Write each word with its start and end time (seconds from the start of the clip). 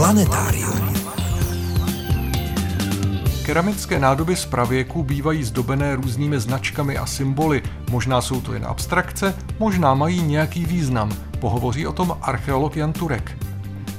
Planetárium. 0.00 0.94
Keramické 3.46 3.98
nádoby 3.98 4.36
z 4.36 4.46
pravěku 4.46 5.02
bývají 5.02 5.44
zdobené 5.44 5.96
různými 5.96 6.40
značkami 6.40 6.98
a 6.98 7.06
symboly. 7.06 7.62
Možná 7.90 8.20
jsou 8.20 8.40
to 8.40 8.52
jen 8.52 8.66
abstrakce, 8.66 9.34
možná 9.58 9.94
mají 9.94 10.22
nějaký 10.22 10.64
význam. 10.64 11.10
Pohovoří 11.40 11.86
o 11.86 11.92
tom 11.92 12.18
archeolog 12.22 12.76
Jan 12.76 12.92
Turek. 12.92 13.36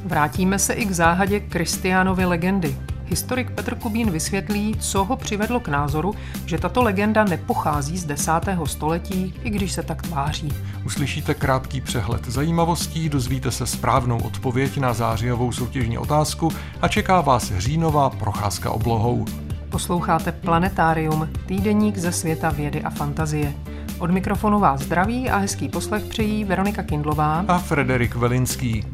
Vrátíme 0.05 0.59
se 0.59 0.73
i 0.73 0.85
k 0.85 0.91
záhadě 0.91 1.39
Kristiánovy 1.39 2.25
legendy. 2.25 2.77
Historik 3.11 3.51
Petr 3.51 3.75
Kubín 3.75 4.11
vysvětlí, 4.11 4.75
co 4.79 5.03
ho 5.03 5.15
přivedlo 5.17 5.59
k 5.59 5.67
názoru, 5.67 6.15
že 6.45 6.57
tato 6.57 6.83
legenda 6.83 7.23
nepochází 7.23 7.97
z 7.97 8.05
10. 8.05 8.31
století, 8.65 9.33
i 9.43 9.49
když 9.49 9.71
se 9.71 9.83
tak 9.83 10.01
tváří. 10.01 10.53
Uslyšíte 10.85 11.33
krátký 11.33 11.81
přehled 11.81 12.27
zajímavostí, 12.27 13.09
dozvíte 13.09 13.51
se 13.51 13.67
správnou 13.67 14.19
odpověď 14.19 14.77
na 14.77 14.93
zářijovou 14.93 15.51
soutěžní 15.51 15.97
otázku 15.97 16.51
a 16.81 16.87
čeká 16.87 17.21
vás 17.21 17.51
říjnová 17.57 18.09
procházka 18.09 18.71
oblohou. 18.71 19.25
Posloucháte 19.69 20.31
Planetárium, 20.31 21.29
týdeník 21.45 21.97
ze 21.97 22.11
světa 22.11 22.49
vědy 22.49 22.81
a 22.81 22.89
fantazie. 22.89 23.53
Od 23.99 24.11
mikrofonu 24.11 24.59
vás 24.59 24.81
zdraví 24.81 25.29
a 25.29 25.37
hezký 25.37 25.69
poslech 25.69 26.03
přejí 26.03 26.43
Veronika 26.43 26.83
Kindlová 26.83 27.45
a 27.47 27.57
Frederik 27.57 28.15
Velinský. 28.15 28.85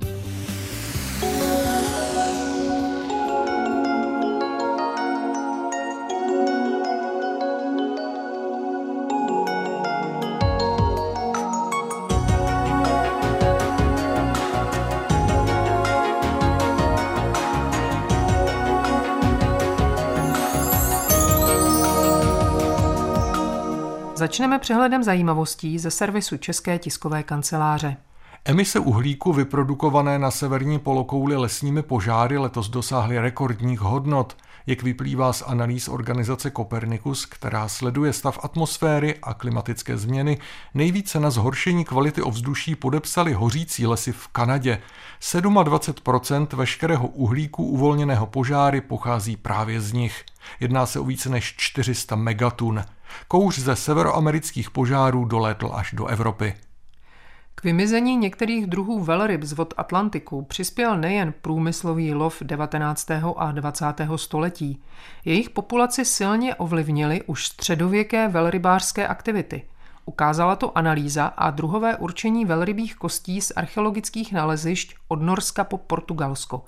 Začneme 24.37 24.59
přehledem 24.59 25.03
zajímavostí 25.03 25.79
ze 25.79 25.91
servisu 25.91 26.37
České 26.37 26.79
tiskové 26.79 27.23
kanceláře. 27.23 27.97
Emise 28.45 28.79
uhlíku 28.79 29.33
vyprodukované 29.33 30.19
na 30.19 30.31
severní 30.31 30.79
polokouli 30.79 31.35
lesními 31.35 31.81
požáry 31.81 32.37
letos 32.37 32.69
dosáhly 32.69 33.19
rekordních 33.19 33.79
hodnot, 33.79 34.37
jak 34.67 34.83
vyplývá 34.83 35.33
z 35.33 35.43
analýz 35.47 35.87
organizace 35.87 36.51
Copernicus, 36.51 37.25
která 37.25 37.67
sleduje 37.67 38.13
stav 38.13 38.39
atmosféry 38.43 39.15
a 39.23 39.33
klimatické 39.33 39.97
změny. 39.97 40.37
Nejvíce 40.73 41.19
na 41.19 41.29
zhoršení 41.29 41.85
kvality 41.85 42.21
ovzduší 42.21 42.75
podepsali 42.75 43.33
hořící 43.33 43.87
lesy 43.87 44.11
v 44.11 44.27
Kanadě. 44.27 44.81
27% 45.21 46.47
veškerého 46.55 47.07
uhlíku 47.07 47.63
uvolněného 47.63 48.25
požáry 48.25 48.81
pochází 48.81 49.37
právě 49.37 49.81
z 49.81 49.93
nich. 49.93 50.25
Jedná 50.59 50.85
se 50.85 50.99
o 50.99 51.03
více 51.03 51.29
než 51.29 51.53
400 51.57 52.15
megatun. 52.15 52.83
Kouř 53.27 53.59
ze 53.59 53.75
severoamerických 53.75 54.71
požárů 54.71 55.25
dolétl 55.25 55.71
až 55.73 55.93
do 55.93 56.05
Evropy. 56.05 56.53
K 57.55 57.63
vymizení 57.63 58.17
některých 58.17 58.67
druhů 58.67 59.03
velryb 59.03 59.43
z 59.43 59.53
vod 59.53 59.73
Atlantiku 59.77 60.41
přispěl 60.41 60.97
nejen 60.97 61.33
průmyslový 61.41 62.13
lov 62.13 62.37
19. 62.41 63.11
a 63.37 63.51
20. 63.51 63.85
století. 64.15 64.81
Jejich 65.25 65.49
populaci 65.49 66.05
silně 66.05 66.55
ovlivnily 66.55 67.23
už 67.23 67.47
středověké 67.47 68.27
velrybářské 68.27 69.07
aktivity– 69.07 69.61
Ukázala 70.07 70.55
to 70.55 70.77
analýza 70.77 71.25
a 71.25 71.51
druhové 71.51 71.97
určení 71.97 72.45
velrybých 72.45 72.95
kostí 72.95 73.41
z 73.41 73.51
archeologických 73.51 74.31
nalezišť 74.31 74.95
od 75.07 75.21
Norska 75.21 75.63
po 75.63 75.77
Portugalsko. 75.77 76.63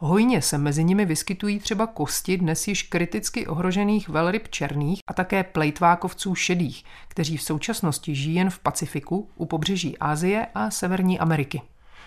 Hojně 0.00 0.42
se 0.42 0.58
mezi 0.58 0.84
nimi 0.84 1.04
vyskytují 1.04 1.58
třeba 1.58 1.86
kosti 1.86 2.36
dnes 2.36 2.68
již 2.68 2.82
kriticky 2.82 3.46
ohrožených 3.46 4.08
velryb 4.08 4.48
černých 4.48 5.00
a 5.06 5.12
také 5.12 5.44
plejtvákovců 5.44 6.34
šedých, 6.34 6.84
kteří 7.08 7.36
v 7.36 7.42
současnosti 7.42 8.14
žijí 8.14 8.34
jen 8.34 8.50
v 8.50 8.58
Pacifiku, 8.58 9.28
u 9.36 9.46
pobřeží 9.46 9.98
Asie 9.98 10.46
a 10.54 10.70
Severní 10.70 11.18
Ameriky. 11.18 11.62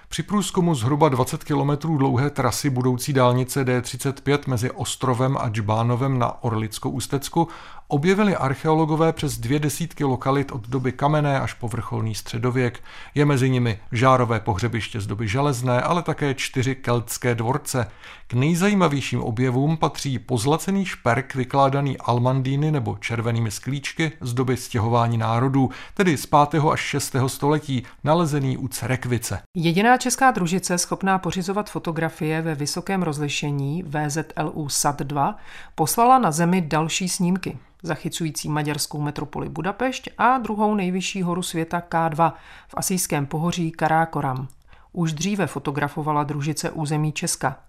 Při 0.09 0.23
průzkumu 0.23 0.75
zhruba 0.75 1.09
20 1.09 1.43
km 1.43 1.97
dlouhé 1.97 2.29
trasy 2.29 2.69
budoucí 2.69 3.13
dálnice 3.13 3.63
D35 3.63 4.39
mezi 4.47 4.71
Ostrovem 4.71 5.37
a 5.37 5.49
Džbánovem 5.49 6.19
na 6.19 6.43
Orlickou 6.43 6.89
ústecku 6.89 7.47
objevili 7.87 8.35
archeologové 8.35 9.13
přes 9.13 9.37
dvě 9.37 9.59
desítky 9.59 10.03
lokalit 10.03 10.51
od 10.51 10.67
doby 10.67 10.91
kamenné 10.91 11.39
až 11.39 11.53
po 11.53 11.67
vrcholný 11.67 12.15
středověk. 12.15 12.83
Je 13.15 13.25
mezi 13.25 13.49
nimi 13.49 13.79
žárové 13.91 14.39
pohřebiště 14.39 15.01
z 15.01 15.07
doby 15.07 15.27
železné, 15.27 15.81
ale 15.81 16.01
také 16.01 16.33
čtyři 16.33 16.75
keltské 16.75 17.35
dvorce. 17.35 17.87
K 18.27 18.33
nejzajímavějším 18.33 19.21
objevům 19.21 19.77
patří 19.77 20.19
pozlacený 20.19 20.85
šperk 20.85 21.35
vykládaný 21.35 21.97
almandíny 21.97 22.71
nebo 22.71 22.97
červenými 22.99 23.51
sklíčky 23.51 24.11
z 24.21 24.33
doby 24.33 24.57
stěhování 24.57 25.17
národů, 25.17 25.69
tedy 25.93 26.17
z 26.17 26.25
5. 26.25 26.63
až 26.71 26.79
6. 26.79 27.15
století, 27.27 27.83
nalezený 28.03 28.57
u 28.57 28.67
Cerekvice. 28.67 29.41
Jediná 29.55 29.97
česká 29.97 30.31
družice 30.31 30.77
schopná 30.77 31.19
pořizovat 31.19 31.69
fotografie 31.69 32.41
ve 32.41 32.55
vysokém 32.55 33.03
rozlišení 33.03 33.83
VZLU 33.83 34.67
SAT-2 34.67 35.35
poslala 35.75 36.19
na 36.19 36.31
zemi 36.31 36.61
další 36.61 37.09
snímky 37.09 37.57
zachycující 37.85 38.49
maďarskou 38.49 39.01
metropoli 39.01 39.49
Budapešť 39.49 40.09
a 40.17 40.37
druhou 40.37 40.75
nejvyšší 40.75 41.21
horu 41.21 41.41
světa 41.41 41.83
K2 41.89 42.33
v 42.67 42.73
asijském 42.77 43.25
pohoří 43.25 43.71
Karákoram. 43.71 44.47
Už 44.91 45.13
dříve 45.13 45.47
fotografovala 45.47 46.23
družice 46.23 46.71
území 46.71 47.11
Česka. 47.11 47.59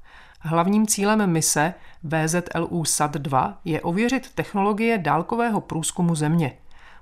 Hlavním 0.41 0.87
cílem 0.87 1.31
mise 1.31 1.75
VZLU 2.03 2.83
SAT-2 2.83 3.55
je 3.65 3.81
ověřit 3.81 4.35
technologie 4.35 4.99
dálkového 4.99 5.61
průzkumu 5.61 6.15
Země. 6.15 6.53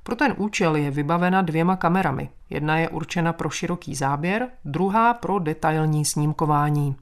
Pro 0.02 0.16
ten 0.16 0.34
účel 0.36 0.76
je 0.76 0.90
vybavena 0.90 1.42
dvěma 1.42 1.76
kamerami. 1.76 2.28
Jedna 2.50 2.78
je 2.78 2.88
určena 2.88 3.32
pro 3.32 3.50
široký 3.50 3.94
záběr, 3.94 4.48
druhá 4.64 5.14
pro 5.14 5.38
detailní 5.38 6.04
snímkování. 6.04 6.96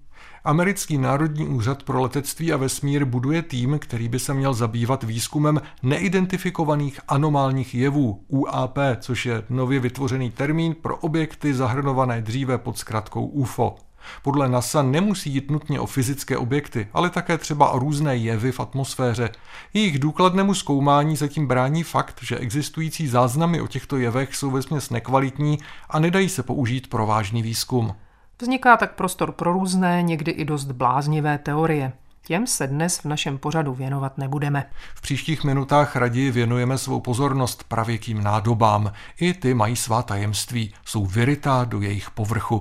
Americký 0.45 0.99
Národní 0.99 1.47
úřad 1.47 1.83
pro 1.83 2.03
letectví 2.03 2.53
a 2.53 2.57
vesmír 2.57 3.05
buduje 3.05 3.43
tým, 3.43 3.79
který 3.79 4.09
by 4.09 4.19
se 4.19 4.35
měl 4.35 4.55
zabývat 4.55 5.03
výzkumem 5.03 5.61
neidentifikovaných 5.83 7.01
anomálních 7.09 7.75
jevů 7.75 8.25
UAP, 8.29 8.79
což 9.01 9.27
je 9.27 9.43
nově 9.51 9.81
vytvořený 9.81 10.31
termín 10.31 10.75
pro 10.83 10.97
objekty 10.97 11.55
zahrnované 11.55 12.23
dříve 12.23 12.59
pod 12.59 12.79
zkratkou 12.79 13.27
UFO. 13.27 13.77
Podle 14.23 14.49
NASA 14.49 14.83
nemusí 14.83 15.31
jít 15.31 15.51
nutně 15.51 15.81
o 15.81 15.87
fyzické 15.87 16.37
objekty, 16.37 16.89
ale 16.93 17.11
také 17.11 17.39
třeba 17.39 17.71
o 17.71 17.79
různé 17.79 18.17
jevy 18.17 18.53
v 18.53 18.61
atmosféře. 18.61 19.31
Jejich 19.75 19.99
důkladnému 19.99 20.55
zkoumání 20.55 21.17
zatím 21.17 21.47
brání 21.47 21.83
fakt, 21.83 22.19
že 22.23 22.39
existující 22.39 23.09
záznamy 23.09 23.61
o 23.61 23.67
těchto 23.67 23.97
jevech 23.97 24.37
jsou 24.37 24.51
vesměs 24.51 24.91
nekvalitní 24.91 25.59
a 25.91 25.99
nedají 25.99 26.29
se 26.29 26.43
použít 26.43 26.91
pro 26.91 27.07
vážný 27.07 27.43
výzkum. 27.43 27.95
Vzniká 28.43 28.77
tak 28.77 28.95
prostor 28.95 29.33
pro 29.33 29.53
různé, 29.53 30.03
někdy 30.03 30.31
i 30.31 30.45
dost 30.45 30.65
bláznivé 30.65 31.39
teorie. 31.39 31.93
Těm 32.27 32.47
se 32.47 32.67
dnes 32.67 32.99
v 32.99 33.05
našem 33.05 33.39
pořadu 33.39 33.75
věnovat 33.75 34.19
nebudeme. 34.19 34.65
V 34.95 35.01
příštích 35.01 35.45
minutách 35.45 35.97
raději 35.97 36.31
věnujeme 36.31 36.79
svou 36.79 37.01
pozornost 37.01 37.65
pravěkým 37.69 38.23
nádobám. 38.23 38.93
I 39.21 39.35
ty 39.35 39.55
mají 39.55 39.77
svá 39.77 40.03
tajemství, 40.03 40.75
jsou 40.85 41.07
vyrytá 41.07 41.65
do 41.65 41.81
jejich 41.81 42.11
povrchu. 42.11 42.61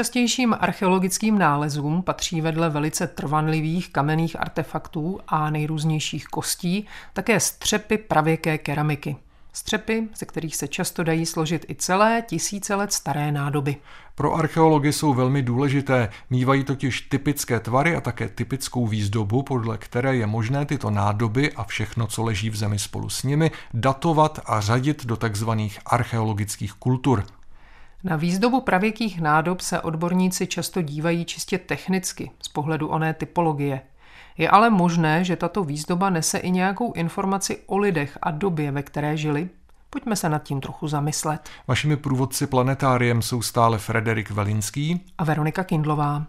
Nejčastějším 0.00 0.56
archeologickým 0.60 1.38
nálezům 1.38 2.02
patří 2.02 2.40
vedle 2.40 2.70
velice 2.70 3.06
trvanlivých 3.06 3.92
kamenných 3.92 4.40
artefaktů 4.40 5.20
a 5.28 5.50
nejrůznějších 5.50 6.26
kostí 6.26 6.86
také 7.12 7.40
střepy 7.40 7.98
pravěké 7.98 8.58
keramiky. 8.58 9.16
Střepy, 9.52 10.08
ze 10.16 10.26
kterých 10.26 10.56
se 10.56 10.68
často 10.68 11.02
dají 11.02 11.26
složit 11.26 11.66
i 11.68 11.74
celé 11.74 12.22
tisíce 12.26 12.74
let 12.74 12.92
staré 12.92 13.32
nádoby. 13.32 13.76
Pro 14.14 14.34
archeology 14.34 14.92
jsou 14.92 15.14
velmi 15.14 15.42
důležité, 15.42 16.08
mývají 16.30 16.64
totiž 16.64 17.00
typické 17.00 17.60
tvary 17.60 17.96
a 17.96 18.00
také 18.00 18.28
typickou 18.28 18.86
výzdobu, 18.86 19.42
podle 19.42 19.78
které 19.78 20.16
je 20.16 20.26
možné 20.26 20.66
tyto 20.66 20.90
nádoby 20.90 21.52
a 21.52 21.64
všechno, 21.64 22.06
co 22.06 22.22
leží 22.22 22.50
v 22.50 22.56
zemi 22.56 22.78
spolu 22.78 23.08
s 23.08 23.22
nimi, 23.22 23.50
datovat 23.74 24.40
a 24.46 24.60
řadit 24.60 25.06
do 25.06 25.16
tzv. 25.16 25.50
archeologických 25.86 26.72
kultur. 26.72 27.24
Na 28.04 28.16
výzdobu 28.16 28.60
pravěkých 28.60 29.20
nádob 29.20 29.60
se 29.60 29.80
odborníci 29.80 30.46
často 30.46 30.82
dívají 30.82 31.24
čistě 31.24 31.58
technicky 31.58 32.30
z 32.42 32.48
pohledu 32.48 32.88
oné 32.88 33.14
typologie. 33.14 33.80
Je 34.38 34.48
ale 34.48 34.70
možné, 34.70 35.24
že 35.24 35.36
tato 35.36 35.64
výzdoba 35.64 36.10
nese 36.10 36.38
i 36.38 36.50
nějakou 36.50 36.92
informaci 36.92 37.58
o 37.66 37.78
lidech 37.78 38.18
a 38.22 38.30
době, 38.30 38.70
ve 38.70 38.82
které 38.82 39.16
žili? 39.16 39.48
Pojďme 39.90 40.16
se 40.16 40.28
nad 40.28 40.42
tím 40.42 40.60
trochu 40.60 40.88
zamyslet. 40.88 41.50
Vašimi 41.68 41.96
průvodci 41.96 42.46
planetáriem 42.46 43.22
jsou 43.22 43.42
stále 43.42 43.78
Frederik 43.78 44.30
Velinský 44.30 45.00
a 45.18 45.24
Veronika 45.24 45.64
Kindlová. 45.64 46.26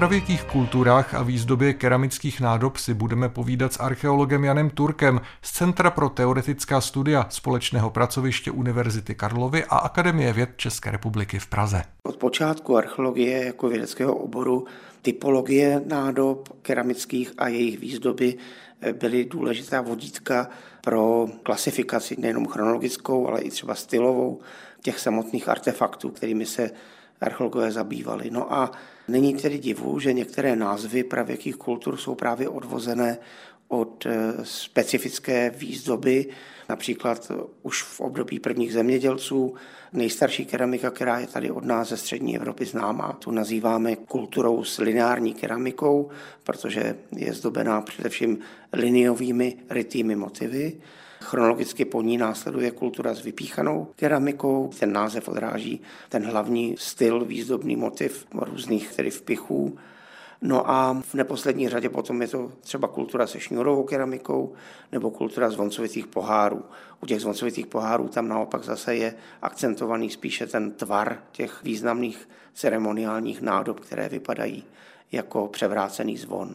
Pravěkých 0.00 0.44
kulturách 0.44 1.14
a 1.14 1.22
výzdobě 1.22 1.74
keramických 1.74 2.40
nádob 2.40 2.76
si 2.76 2.94
budeme 2.94 3.28
povídat 3.28 3.72
s 3.72 3.80
archeologem 3.80 4.44
Janem 4.44 4.70
Turkem 4.70 5.20
z 5.42 5.52
Centra 5.52 5.90
pro 5.90 6.08
teoretická 6.08 6.80
studia 6.80 7.26
společného 7.28 7.90
pracoviště 7.90 8.50
Univerzity 8.50 9.14
Karlovy 9.14 9.64
a 9.64 9.76
Akademie 9.76 10.32
věd 10.32 10.50
České 10.56 10.90
republiky 10.90 11.38
v 11.38 11.46
Praze. 11.46 11.82
Od 12.02 12.16
počátku 12.16 12.76
archeologie 12.76 13.46
jako 13.46 13.68
vědeckého 13.68 14.14
oboru 14.14 14.66
typologie 15.02 15.82
nádob 15.86 16.48
keramických 16.62 17.32
a 17.38 17.48
jejich 17.48 17.78
výzdoby 17.78 18.36
byly 18.92 19.24
důležitá 19.24 19.80
vodítka 19.80 20.48
pro 20.80 21.26
klasifikaci 21.42 22.16
nejenom 22.18 22.46
chronologickou, 22.46 23.28
ale 23.28 23.40
i 23.40 23.50
třeba 23.50 23.74
stylovou 23.74 24.40
těch 24.82 24.98
samotných 24.98 25.48
artefaktů, 25.48 26.08
kterými 26.08 26.46
se 26.46 26.70
archeologové 27.20 27.72
zabývali. 27.72 28.30
No 28.30 28.54
a 28.54 28.72
není 29.10 29.34
tedy 29.34 29.58
divu, 29.58 30.00
že 30.00 30.12
některé 30.12 30.56
názvy 30.56 31.04
pravěkých 31.04 31.56
kultur 31.56 31.96
jsou 31.96 32.14
právě 32.14 32.48
odvozené 32.48 33.18
od 33.68 34.06
eh, 34.06 34.34
specifické 34.42 35.50
výzdoby, 35.50 36.26
například 36.68 37.32
už 37.62 37.82
v 37.82 38.00
období 38.00 38.40
prvních 38.40 38.72
zemědělců. 38.72 39.54
Nejstarší 39.92 40.46
keramika, 40.46 40.90
která 40.90 41.18
je 41.18 41.26
tady 41.26 41.50
od 41.50 41.64
nás 41.64 41.88
ze 41.88 41.96
střední 41.96 42.36
Evropy 42.36 42.64
známá, 42.64 43.12
tu 43.12 43.30
nazýváme 43.30 43.96
kulturou 43.96 44.64
s 44.64 44.78
lineární 44.78 45.34
keramikou, 45.34 46.10
protože 46.44 46.96
je 47.16 47.32
zdobená 47.32 47.80
především 47.80 48.38
liniovými 48.72 49.56
rytými 49.70 50.16
motivy. 50.16 50.80
Chronologicky 51.20 51.84
po 51.84 52.02
ní 52.02 52.18
následuje 52.18 52.70
kultura 52.70 53.14
s 53.14 53.22
vypíchanou 53.22 53.88
keramikou. 53.96 54.70
Ten 54.78 54.92
název 54.92 55.28
odráží 55.28 55.80
ten 56.08 56.24
hlavní 56.24 56.74
styl, 56.78 57.24
výzdobný 57.24 57.76
motiv 57.76 58.26
různých 58.34 58.92
tedy 58.92 59.10
vpichů. 59.10 59.78
No 60.42 60.70
a 60.70 61.02
v 61.02 61.14
neposlední 61.14 61.68
řadě 61.68 61.88
potom 61.88 62.22
je 62.22 62.28
to 62.28 62.52
třeba 62.60 62.88
kultura 62.88 63.26
se 63.26 63.40
šňurovou 63.40 63.84
keramikou 63.84 64.52
nebo 64.92 65.10
kultura 65.10 65.50
zvoncovitých 65.50 66.06
pohárů. 66.06 66.64
U 67.02 67.06
těch 67.06 67.20
zvoncovitých 67.20 67.66
pohárů 67.66 68.08
tam 68.08 68.28
naopak 68.28 68.64
zase 68.64 68.96
je 68.96 69.14
akcentovaný 69.42 70.10
spíše 70.10 70.46
ten 70.46 70.72
tvar 70.72 71.18
těch 71.32 71.62
významných 71.62 72.28
ceremoniálních 72.54 73.42
nádob, 73.42 73.80
které 73.80 74.08
vypadají 74.08 74.64
jako 75.12 75.48
převrácený 75.48 76.16
zvon. 76.16 76.54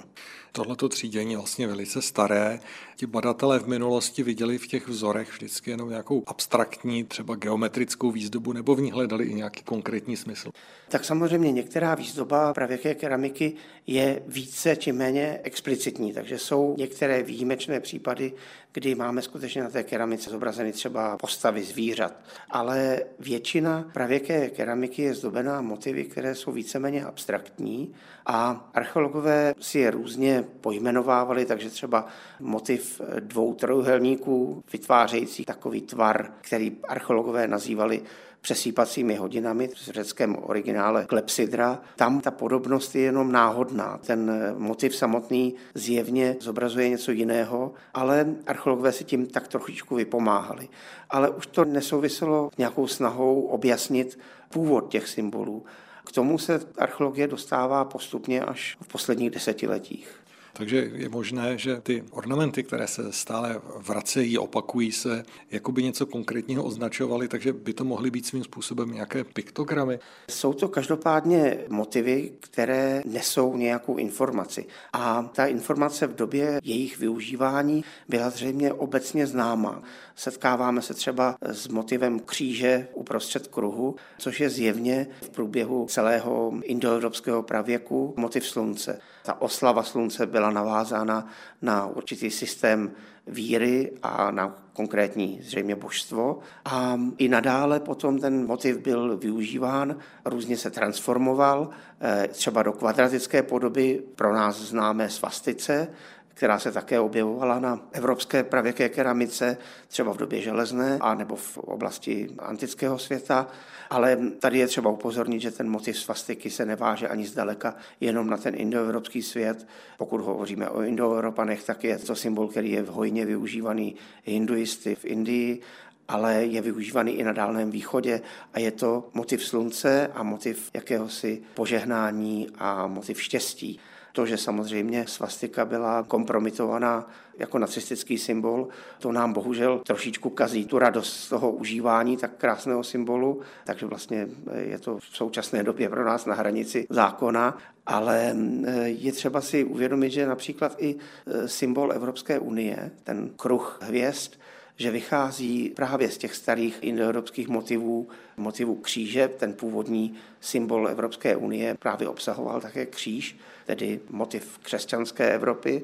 Tohleto 0.52 0.90
třídění 0.90 1.32
je 1.32 1.38
vlastně 1.38 1.68
velice 1.68 2.02
staré. 2.02 2.60
Ti 2.96 3.06
badatelé 3.06 3.60
v 3.60 3.68
minulosti 3.68 4.24
viděli 4.24 4.58
v 4.58 4.68
těch 4.68 4.88
vzorech 4.88 5.32
vždycky 5.32 5.72
jenom 5.72 5.90
nějakou 5.90 6.24
abstraktní, 6.28 7.04
třeba 7.04 7.36
geometrickou 7.36 8.12
výzdobu, 8.12 8.54
nebo 8.54 8.76
v 8.76 8.82
ní 8.82 8.92
hledali 8.92 9.26
i 9.26 9.34
nějaký 9.34 9.64
konkrétní 9.64 10.18
smysl. 10.18 10.52
Tak 10.90 11.06
samozřejmě 11.06 11.52
některá 11.52 11.96
výzdoba 11.96 12.54
pravěké 12.54 12.96
keramiky 12.96 13.54
je 13.88 14.22
více 14.28 14.76
či 14.76 14.92
méně 14.92 15.40
explicitní, 15.44 16.14
takže 16.14 16.40
jsou 16.40 16.76
některé 16.78 17.24
výjimečné 17.24 17.80
případy, 17.80 18.34
kdy 18.76 18.96
máme 18.96 19.22
skutečně 19.22 19.64
na 19.64 19.70
té 19.70 19.84
keramice 19.84 20.30
zobrazeny 20.30 20.72
třeba 20.72 21.18
postavy 21.18 21.64
zvířat. 21.64 22.14
Ale 22.50 23.00
většina 23.20 23.90
pravěké 23.94 24.50
keramiky 24.50 25.02
je 25.02 25.14
zdobená 25.14 25.62
motivy, 25.62 26.04
které 26.04 26.36
jsou 26.36 26.52
víceméně 26.52 27.06
abstraktní 27.06 27.94
a 28.26 28.70
archeologové 28.74 29.54
si 29.60 29.80
je 29.80 29.92
různě 29.92 30.44
pojmenovávali, 30.62 31.46
takže 31.46 31.70
třeba 31.70 32.08
motiv 32.40 33.02
dvou 33.20 33.54
trojuhelníků 33.54 34.64
vytvářející 34.74 35.46
takový 35.46 35.82
tvar, 35.82 36.32
který 36.42 36.78
archeologové 36.88 37.48
nazývali 37.48 38.02
přesýpacími 38.46 39.16
hodinami 39.16 39.68
v 39.68 39.90
řeckém 39.90 40.38
originále 40.42 41.06
klepsydra. 41.06 41.82
Tam 41.96 42.22
ta 42.22 42.32
podobnost 42.32 42.96
je 42.96 43.02
jenom 43.02 43.32
náhodná. 43.32 43.98
Ten 43.98 44.32
motiv 44.58 44.96
samotný 44.96 45.56
zjevně 45.74 46.36
zobrazuje 46.40 46.90
něco 46.90 47.12
jiného, 47.12 47.74
ale 47.94 48.36
archeologové 48.48 48.92
si 48.92 49.04
tím 49.04 49.28
tak 49.28 49.48
trošičku 49.48 49.96
vypomáhali. 49.96 50.70
Ale 51.10 51.30
už 51.30 51.48
to 51.48 51.66
nesouviselo 51.66 52.50
nějakou 52.58 52.88
snahou 52.88 53.42
objasnit 53.42 54.20
původ 54.50 54.90
těch 54.90 55.08
symbolů. 55.08 55.66
K 56.06 56.12
tomu 56.12 56.38
se 56.38 56.60
archeologie 56.78 57.28
dostává 57.28 57.86
postupně 57.86 58.42
až 58.42 58.78
v 58.82 58.88
posledních 58.88 59.30
desetiletích. 59.30 60.25
Takže 60.58 60.92
je 60.94 61.10
možné, 61.10 61.58
že 61.58 61.82
ty 61.82 62.04
ornamenty, 62.12 62.64
které 62.64 62.88
se 62.88 63.12
stále 63.12 63.62
vracejí, 63.78 64.38
opakují 64.38 64.92
se, 64.92 65.24
jako 65.52 65.72
by 65.72 65.84
něco 65.84 66.06
konkrétního 66.06 66.64
označovaly, 66.64 67.28
takže 67.28 67.54
by 67.54 67.74
to 67.74 67.86
mohly 67.86 68.12
být 68.12 68.26
svým 68.26 68.44
způsobem 68.44 68.92
nějaké 68.92 69.24
piktogramy. 69.24 70.00
Jsou 70.32 70.54
to 70.54 70.68
každopádně 70.68 71.58
motivy, 71.70 72.32
které 72.40 73.02
nesou 73.06 73.58
nějakou 73.58 73.98
informaci. 73.98 74.66
A 74.94 75.24
ta 75.24 75.46
informace 75.46 76.08
v 76.08 76.16
době 76.16 76.60
jejich 76.64 77.00
využívání 77.00 77.84
byla 78.10 78.30
zřejmě 78.30 78.74
obecně 78.74 79.28
známá. 79.28 79.84
Setkáváme 80.16 80.82
se 80.82 80.94
třeba 80.94 81.36
s 81.42 81.68
motivem 81.68 82.20
kříže 82.20 82.88
uprostřed 82.94 83.48
kruhu, 83.48 83.96
což 84.18 84.40
je 84.40 84.50
zjevně 84.50 85.08
v 85.22 85.30
průběhu 85.30 85.86
celého 85.90 86.54
indoevropského 86.64 87.44
pravěku 87.44 88.14
motiv 88.18 88.48
slunce. 88.48 89.00
Ta 89.24 89.42
oslava 89.42 89.84
slunce 89.84 90.26
byla 90.26 90.50
navázána 90.52 91.28
na 91.62 91.86
určitý 91.88 92.32
systém 92.32 92.92
víry 93.28 93.92
a 94.04 94.32
na 94.32 94.56
konkrétní 94.74 95.40
zřejmě 95.44 95.76
božstvo. 95.76 96.40
A 96.66 97.00
i 97.18 97.28
nadále 97.28 97.80
potom 97.80 98.20
ten 98.20 98.46
motiv 98.46 98.78
byl 98.78 99.18
využíván, 99.18 99.98
různě 100.26 100.58
se 100.58 100.70
transformoval, 100.70 101.70
eh, 102.02 102.28
třeba 102.32 102.64
do 102.64 102.74
kvadratické 102.74 103.44
podoby 103.44 104.04
pro 104.16 104.34
nás 104.34 104.56
známé 104.56 105.10
svastice, 105.10 105.88
která 106.36 106.60
se 106.60 106.72
také 106.72 107.00
objevovala 107.00 107.60
na 107.60 107.80
evropské 107.92 108.44
pravěké 108.44 108.90
keramice, 108.90 109.58
třeba 109.88 110.14
v 110.14 110.18
době 110.18 110.42
železné 110.42 110.98
a 111.02 111.14
nebo 111.14 111.36
v 111.36 111.58
oblasti 111.58 112.30
antického 112.40 113.00
světa. 113.00 113.48
Ale 113.90 114.18
tady 114.40 114.60
je 114.60 114.68
třeba 114.68 114.90
upozornit, 114.90 115.40
že 115.40 115.52
ten 115.52 115.70
motiv 115.70 116.00
svastiky 116.00 116.50
se 116.50 116.66
neváže 116.66 117.08
ani 117.08 117.28
zdaleka 117.28 117.76
jenom 118.00 118.30
na 118.30 118.38
ten 118.38 118.56
indoevropský 118.58 119.22
svět. 119.22 119.68
Pokud 119.98 120.22
hovoříme 120.22 120.70
o 120.70 120.82
indoevropanech, 120.82 121.64
tak 121.64 121.84
je 121.84 121.98
to 121.98 122.16
symbol, 122.16 122.48
který 122.48 122.72
je 122.72 122.86
hojně 122.90 123.26
využívaný 123.26 123.96
hinduisty 124.24 124.96
v 124.96 125.06
Indii, 125.06 125.62
ale 126.08 126.46
je 126.46 126.62
využívaný 126.62 127.12
i 127.12 127.24
na 127.24 127.32
Dálném 127.32 127.72
východě 127.72 128.22
a 128.54 128.60
je 128.60 128.72
to 128.72 129.10
motiv 129.14 129.44
slunce 129.44 130.12
a 130.14 130.24
motiv 130.24 130.70
jakéhosi 130.74 131.42
požehnání 131.54 132.48
a 132.56 132.88
motiv 132.88 133.22
štěstí. 133.22 133.80
To, 134.16 134.26
že 134.26 134.38
samozřejmě 134.38 135.06
svastika 135.08 135.66
byla 135.66 136.04
kompromitovaná 136.04 137.10
jako 137.38 137.60
nacistický 137.60 138.18
symbol, 138.18 138.68
to 139.00 139.12
nám 139.12 139.34
bohužel 139.34 139.82
trošičku 139.86 140.30
kazí 140.30 140.66
tu 140.66 140.80
radost 140.80 141.14
z 141.14 141.30
toho 141.30 141.52
užívání 141.52 142.18
tak 142.18 142.32
krásného 142.38 142.84
symbolu, 142.84 143.42
takže 143.66 143.86
vlastně 143.86 144.28
je 144.56 144.80
to 144.80 144.98
v 144.98 145.18
současné 145.18 145.64
době 145.64 145.90
pro 145.90 146.06
nás 146.06 146.26
na 146.26 146.36
hranici 146.36 146.88
zákona, 146.90 147.58
ale 147.86 148.36
je 148.84 149.12
třeba 149.12 149.42
si 149.42 149.64
uvědomit, 149.64 150.10
že 150.10 150.28
například 150.28 150.76
i 150.78 150.96
e, 150.96 151.48
symbol 151.48 151.92
Evropské 151.94 152.40
unie, 152.40 152.92
ten 153.04 153.30
kruh 153.36 153.80
hvězd, 153.82 154.32
že 154.78 154.92
vychází 154.92 155.70
právě 155.76 156.10
z 156.10 156.18
těch 156.18 156.36
starých 156.36 156.78
indoevropských 156.82 157.48
motivů, 157.48 158.08
motivů 158.38 158.76
kříže, 158.76 159.28
ten 159.28 159.54
původní 159.54 160.14
symbol 160.40 160.88
Evropské 160.88 161.36
unie 161.36 161.76
právě 161.80 162.08
obsahoval 162.08 162.62
také 162.62 162.86
kříž, 162.86 163.38
tedy 163.66 164.00
motiv 164.10 164.60
křesťanské 164.62 165.34
Evropy. 165.34 165.84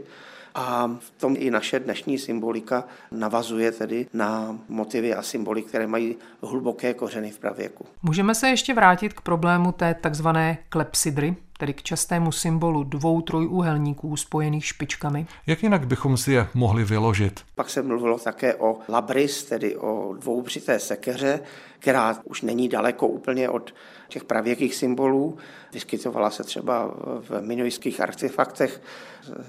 A 0.55 0.91
v 0.99 1.11
tom 1.17 1.35
i 1.37 1.51
naše 1.51 1.79
dnešní 1.79 2.19
symbolika 2.19 2.83
navazuje 3.11 3.71
tedy 3.71 4.07
na 4.13 4.59
motivy 4.69 5.13
a 5.13 5.21
symboly, 5.21 5.61
které 5.61 5.87
mají 5.87 6.15
hluboké 6.41 6.93
kořeny 6.93 7.31
v 7.31 7.39
pravěku. 7.39 7.85
Můžeme 8.03 8.35
se 8.35 8.49
ještě 8.49 8.73
vrátit 8.73 9.13
k 9.13 9.21
problému 9.21 9.71
té 9.71 9.93
takzvané 9.93 10.57
klepsydry, 10.69 11.35
tedy 11.57 11.73
k 11.73 11.83
častému 11.83 12.31
symbolu 12.31 12.83
dvou 12.83 13.21
trojúhelníků 13.21 14.17
spojených 14.17 14.65
špičkami. 14.65 15.25
Jak 15.47 15.63
jinak 15.63 15.87
bychom 15.87 16.17
si 16.17 16.31
je 16.31 16.47
mohli 16.53 16.83
vyložit? 16.83 17.41
Pak 17.55 17.69
se 17.69 17.81
mluvilo 17.81 18.19
také 18.19 18.55
o 18.55 18.79
labris, 18.89 19.43
tedy 19.43 19.75
o 19.75 20.13
dvoubřité 20.19 20.79
sekeře, 20.79 21.39
která 21.79 22.17
už 22.23 22.41
není 22.41 22.69
daleko 22.69 23.07
úplně 23.07 23.49
od 23.49 23.73
těch 24.11 24.23
pravěkých 24.23 24.75
symbolů. 24.75 25.37
Vyskytovala 25.73 26.29
se 26.29 26.43
třeba 26.43 26.93
v 27.29 27.41
minoických 27.41 28.01
artefaktech 28.01 28.81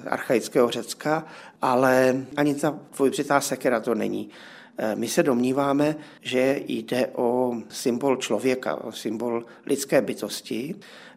archaického 0.06 0.70
Řecka, 0.70 1.24
ale 1.62 2.24
ani 2.36 2.54
ta 2.54 2.78
dvojbřitá 2.96 3.40
sekera 3.40 3.80
to 3.80 3.94
není. 3.94 4.30
Eh, 4.78 4.96
my 4.96 5.08
se 5.08 5.22
domníváme, 5.22 5.96
že 6.20 6.60
jde 6.66 7.06
o 7.06 7.56
symbol 7.68 8.16
člověka, 8.16 8.74
o 8.74 8.92
symbol 8.92 9.44
lidské 9.66 10.00
bytosti. 10.00 10.74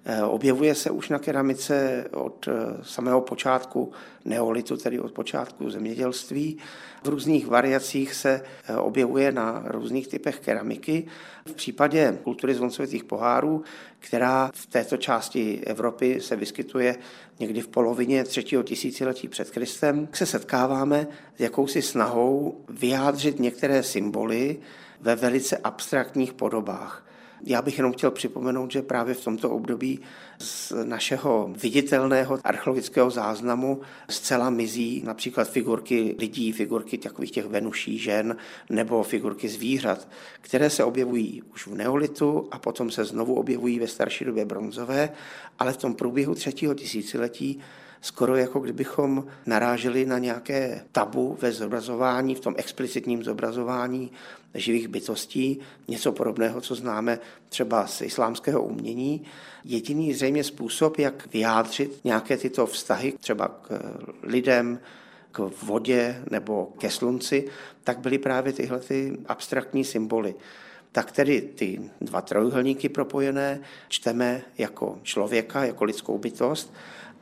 Eh, 0.07 0.23
objevuje 0.23 0.75
se 0.75 0.89
už 0.91 1.09
na 1.09 1.19
keramice 1.19 2.05
od 2.13 2.47
eh, 2.47 2.51
samého 2.81 3.21
počátku 3.21 3.91
neolitu, 4.25 4.77
tedy 4.77 4.99
od 4.99 5.11
počátku 5.11 5.69
zemědělství. 5.69 6.57
V 7.03 7.07
různých 7.07 7.47
variacích 7.47 8.13
se 8.13 8.41
objevuje 8.77 9.31
na 9.31 9.63
různých 9.67 10.07
typech 10.07 10.39
keramiky. 10.39 11.07
V 11.45 11.53
případě 11.53 12.17
kultury 12.23 12.55
zvoncovitých 12.55 13.03
pohárů, 13.03 13.63
která 13.99 14.51
v 14.55 14.65
této 14.65 14.97
části 14.97 15.61
Evropy 15.65 16.21
se 16.21 16.35
vyskytuje 16.35 16.95
někdy 17.39 17.61
v 17.61 17.67
polovině 17.67 18.23
třetího 18.23 18.63
tisíciletí 18.63 19.27
před 19.27 19.51
Kristem, 19.51 20.07
se 20.13 20.25
setkáváme 20.25 21.07
s 21.37 21.39
jakousi 21.39 21.81
snahou 21.81 22.61
vyjádřit 22.69 23.39
některé 23.39 23.83
symboly 23.83 24.57
ve 25.01 25.15
velice 25.15 25.57
abstraktních 25.57 26.33
podobách. 26.33 27.05
Já 27.43 27.61
bych 27.61 27.77
jenom 27.77 27.93
chtěl 27.93 28.11
připomenout, 28.11 28.71
že 28.71 28.81
právě 28.81 29.13
v 29.13 29.23
tomto 29.23 29.49
období 29.49 29.99
z 30.39 30.73
našeho 30.83 31.53
viditelného 31.61 32.39
archeologického 32.43 33.11
záznamu 33.11 33.81
zcela 34.09 34.49
mizí 34.49 35.03
například 35.05 35.49
figurky 35.49 36.15
lidí, 36.19 36.51
figurky 36.51 36.97
takových 36.97 37.31
těch 37.31 37.45
venuší 37.45 37.97
žen 37.97 38.37
nebo 38.69 39.03
figurky 39.03 39.49
zvířat, 39.49 40.07
které 40.41 40.69
se 40.69 40.83
objevují 40.83 41.41
už 41.53 41.67
v 41.67 41.75
neolitu 41.75 42.47
a 42.51 42.59
potom 42.59 42.91
se 42.91 43.05
znovu 43.05 43.35
objevují 43.35 43.79
ve 43.79 43.87
starší 43.87 44.25
době 44.25 44.45
bronzové, 44.45 45.09
ale 45.59 45.73
v 45.73 45.77
tom 45.77 45.93
průběhu 45.93 46.35
třetího 46.35 46.73
tisíciletí 46.73 47.59
skoro 48.05 48.35
jako 48.35 48.59
kdybychom 48.59 49.25
naráželi 49.45 50.05
na 50.05 50.19
nějaké 50.19 50.81
tabu 50.91 51.37
ve 51.41 51.51
zobrazování, 51.51 52.35
v 52.35 52.39
tom 52.39 52.53
explicitním 52.57 53.23
zobrazování 53.23 54.11
živých 54.53 54.87
bytostí, 54.87 55.59
něco 55.87 56.11
podobného, 56.11 56.61
co 56.61 56.75
známe 56.75 57.19
třeba 57.49 57.87
z 57.87 58.01
islámského 58.01 58.63
umění. 58.63 59.25
Jediný 59.63 60.13
zřejmě 60.13 60.43
způsob, 60.43 60.99
jak 60.99 61.33
vyjádřit 61.33 61.99
nějaké 62.03 62.37
tyto 62.37 62.65
vztahy 62.65 63.13
třeba 63.19 63.47
k 63.47 63.79
lidem, 64.23 64.79
k 65.31 65.51
vodě 65.63 66.23
nebo 66.31 66.73
ke 66.77 66.89
slunci, 66.89 67.47
tak 67.83 67.99
byly 67.99 68.17
právě 68.17 68.53
tyhle 68.53 68.79
ty 68.79 69.17
abstraktní 69.25 69.83
symboly. 69.83 70.35
Tak 70.91 71.11
tedy 71.11 71.41
ty 71.41 71.81
dva 72.01 72.21
trojuhelníky 72.21 72.89
propojené 72.89 73.59
čteme 73.89 74.41
jako 74.57 74.99
člověka, 75.03 75.65
jako 75.65 75.83
lidskou 75.83 76.17
bytost 76.17 76.73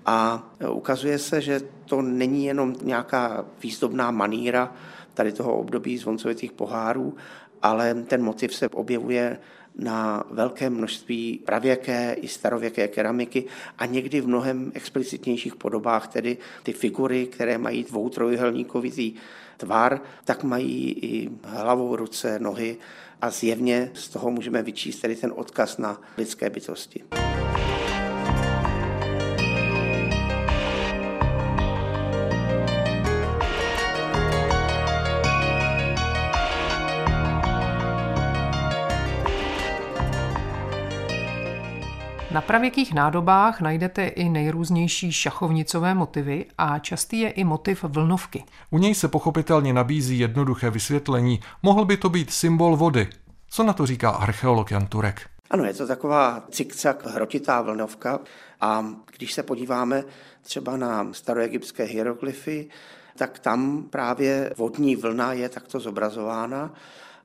a 0.05 0.49
ukazuje 0.69 1.19
se, 1.19 1.41
že 1.41 1.61
to 1.85 2.01
není 2.01 2.45
jenom 2.45 2.75
nějaká 2.81 3.45
výzdobná 3.63 4.11
maníra 4.11 4.73
tady 5.13 5.31
toho 5.31 5.57
období 5.57 5.97
zvoncovitých 5.97 6.51
pohárů, 6.51 7.15
ale 7.61 7.93
ten 7.93 8.23
motiv 8.23 8.55
se 8.55 8.69
objevuje 8.69 9.37
na 9.75 10.23
velké 10.31 10.69
množství 10.69 11.39
pravěké 11.45 12.13
i 12.13 12.27
starověké 12.27 12.87
keramiky 12.87 13.45
a 13.77 13.85
někdy 13.85 14.21
v 14.21 14.27
mnohem 14.27 14.71
explicitnějších 14.75 15.55
podobách, 15.55 16.07
tedy 16.07 16.37
ty 16.63 16.73
figury, 16.73 17.25
které 17.25 17.57
mají 17.57 17.83
dvou 17.83 18.09
trojuhelníkovitý 18.09 19.13
tvar, 19.57 20.01
tak 20.25 20.43
mají 20.43 20.91
i 20.91 21.29
hlavu, 21.43 21.95
ruce, 21.95 22.39
nohy 22.39 22.77
a 23.21 23.29
zjevně 23.29 23.91
z 23.93 24.09
toho 24.09 24.31
můžeme 24.31 24.63
vyčíst 24.63 25.01
tedy 25.01 25.15
ten 25.15 25.33
odkaz 25.35 25.77
na 25.77 26.01
lidské 26.17 26.49
bytosti. 26.49 27.03
Na 42.33 42.41
pravěkých 42.41 42.93
nádobách 42.93 43.61
najdete 43.61 44.07
i 44.07 44.29
nejrůznější 44.29 45.11
šachovnicové 45.11 45.93
motivy 45.93 46.45
a 46.57 46.79
častý 46.79 47.19
je 47.19 47.29
i 47.29 47.43
motiv 47.43 47.83
vlnovky. 47.83 48.43
U 48.69 48.77
něj 48.77 48.95
se 48.95 49.07
pochopitelně 49.07 49.73
nabízí 49.73 50.19
jednoduché 50.19 50.69
vysvětlení. 50.69 51.39
Mohl 51.63 51.85
by 51.85 51.97
to 51.97 52.09
být 52.09 52.31
symbol 52.31 52.77
vody. 52.77 53.07
Co 53.49 53.63
na 53.63 53.73
to 53.73 53.85
říká 53.85 54.09
archeolog 54.09 54.71
Jan 54.71 54.87
Turek? 54.87 55.29
Ano, 55.49 55.63
je 55.63 55.73
to 55.73 55.87
taková 55.87 56.43
cikcak 56.51 57.05
hrotitá 57.05 57.61
vlnovka 57.61 58.19
a 58.61 58.85
když 59.17 59.33
se 59.33 59.43
podíváme 59.43 60.03
třeba 60.41 60.77
na 60.77 61.13
staroegyptské 61.13 61.83
hieroglyfy, 61.83 62.69
tak 63.17 63.39
tam 63.39 63.83
právě 63.89 64.53
vodní 64.57 64.95
vlna 64.95 65.33
je 65.33 65.49
takto 65.49 65.79
zobrazována 65.79 66.73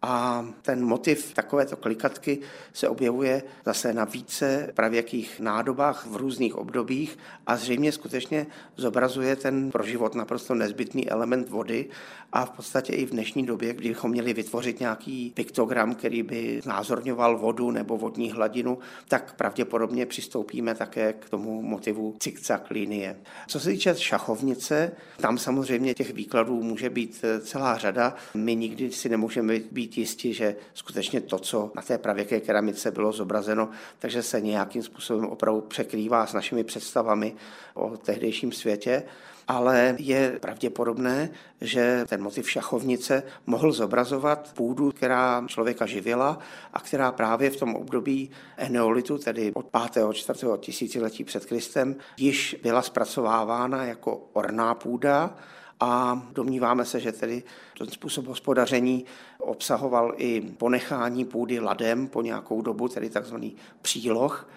a 0.02 0.46
ten 0.62 0.84
motiv 0.84 1.34
takovéto 1.34 1.76
klikatky 1.76 2.38
se 2.72 2.88
objevuje 2.88 3.42
zase 3.64 3.92
na 3.92 4.04
více 4.04 4.72
pravěkých 4.74 5.40
nádobách 5.40 6.06
v 6.06 6.16
různých 6.16 6.56
obdobích 6.56 7.18
a 7.46 7.56
zřejmě 7.56 7.92
skutečně 7.92 8.46
zobrazuje 8.76 9.36
ten 9.36 9.70
pro 9.70 9.84
život 9.84 10.14
naprosto 10.14 10.54
nezbytný 10.54 11.10
element 11.10 11.48
vody 11.48 11.88
a 12.32 12.44
v 12.44 12.50
podstatě 12.50 12.92
i 12.92 13.06
v 13.06 13.10
dnešní 13.10 13.46
době, 13.46 13.74
kdybychom 13.74 14.10
měli 14.10 14.34
vytvořit 14.34 14.80
nějaký 14.80 15.32
piktogram, 15.34 15.94
který 15.94 16.22
by 16.22 16.60
znázorňoval 16.62 17.38
vodu 17.38 17.70
nebo 17.70 17.98
vodní 17.98 18.32
hladinu, 18.32 18.78
tak 19.08 19.34
pravděpodobně 19.36 20.06
přistoupíme 20.06 20.74
také 20.74 21.12
k 21.12 21.28
tomu 21.28 21.62
motivu 21.62 22.16
cikcak 22.20 22.70
linie. 22.70 23.16
Co 23.46 23.60
se 23.60 23.70
týče 23.70 23.94
šachovnice, 23.94 24.92
tam 25.16 25.38
samozřejmě 25.38 25.94
těch 25.94 26.14
výkladů 26.14 26.62
může 26.62 26.90
být 26.90 27.24
celá 27.40 27.78
řada. 27.78 28.14
My 28.34 28.56
nikdy 28.56 28.92
si 28.92 29.08
nemůžeme 29.08 29.60
být 29.70 29.87
být 29.88 29.98
jistí, 29.98 30.34
že 30.34 30.56
skutečně 30.74 31.20
to, 31.20 31.38
co 31.38 31.70
na 31.74 31.82
té 31.82 31.98
pravěké 31.98 32.40
keramice 32.40 32.90
bylo 32.90 33.12
zobrazeno, 33.12 33.70
takže 33.98 34.22
se 34.22 34.40
nějakým 34.40 34.82
způsobem 34.82 35.26
opravdu 35.26 35.60
překrývá 35.60 36.26
s 36.26 36.32
našimi 36.32 36.64
představami 36.64 37.34
o 37.74 37.96
tehdejším 37.96 38.52
světě 38.52 39.02
ale 39.48 39.96
je 39.98 40.38
pravděpodobné, 40.40 41.30
že 41.60 42.04
ten 42.08 42.22
motiv 42.22 42.50
šachovnice 42.50 43.22
mohl 43.46 43.72
zobrazovat 43.72 44.52
půdu, 44.52 44.92
která 44.92 45.44
člověka 45.46 45.86
živila 45.86 46.38
a 46.72 46.80
která 46.80 47.12
právě 47.12 47.50
v 47.50 47.56
tom 47.56 47.74
období 47.74 48.30
eneolitu, 48.56 49.18
tedy 49.18 49.52
od 49.54 49.66
5. 49.92 50.04
4. 50.12 50.46
tisíciletí 50.60 51.24
před 51.24 51.46
Kristem, 51.46 51.96
již 52.16 52.56
byla 52.62 52.82
zpracovávána 52.82 53.84
jako 53.84 54.28
orná 54.32 54.74
půda 54.74 55.36
a 55.80 56.22
domníváme 56.32 56.84
se, 56.84 57.00
že 57.00 57.12
tedy 57.12 57.42
ten 57.78 57.88
způsob 57.88 58.26
hospodaření 58.26 59.04
obsahoval 59.38 60.14
i 60.16 60.40
ponechání 60.40 61.24
půdy 61.24 61.60
ladem 61.60 62.08
po 62.08 62.22
nějakou 62.22 62.62
dobu, 62.62 62.88
tedy 62.88 63.10
takzvaný 63.10 63.56
příloh. 63.82 64.48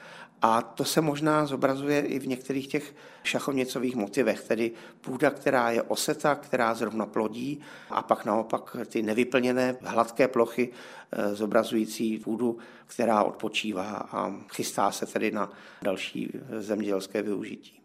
A 0.42 0.62
to 0.62 0.86
se 0.86 1.02
možná 1.02 1.46
zobrazuje 1.46 2.00
i 2.00 2.20
v 2.20 2.28
některých 2.28 2.68
těch 2.68 2.96
šachovnicových 3.24 3.96
motivech, 3.96 4.42
tedy 4.42 4.72
půda, 5.02 5.30
která 5.30 5.72
je 5.72 5.82
oseta, 5.82 6.36
která 6.36 6.74
zrovna 6.74 7.06
plodí, 7.06 7.60
a 7.90 8.02
pak 8.02 8.26
naopak 8.26 8.78
ty 8.86 9.02
nevyplněné 9.02 9.78
hladké 9.82 10.28
plochy 10.28 10.70
eh, 11.12 11.36
zobrazující 11.36 12.18
půdu, 12.18 12.58
která 12.88 13.24
odpočívá 13.24 14.08
a 14.12 14.36
chystá 14.54 14.92
se 14.92 15.06
tedy 15.06 15.32
na 15.32 15.52
další 15.82 16.32
zemědělské 16.60 17.22
využití. 17.22 17.81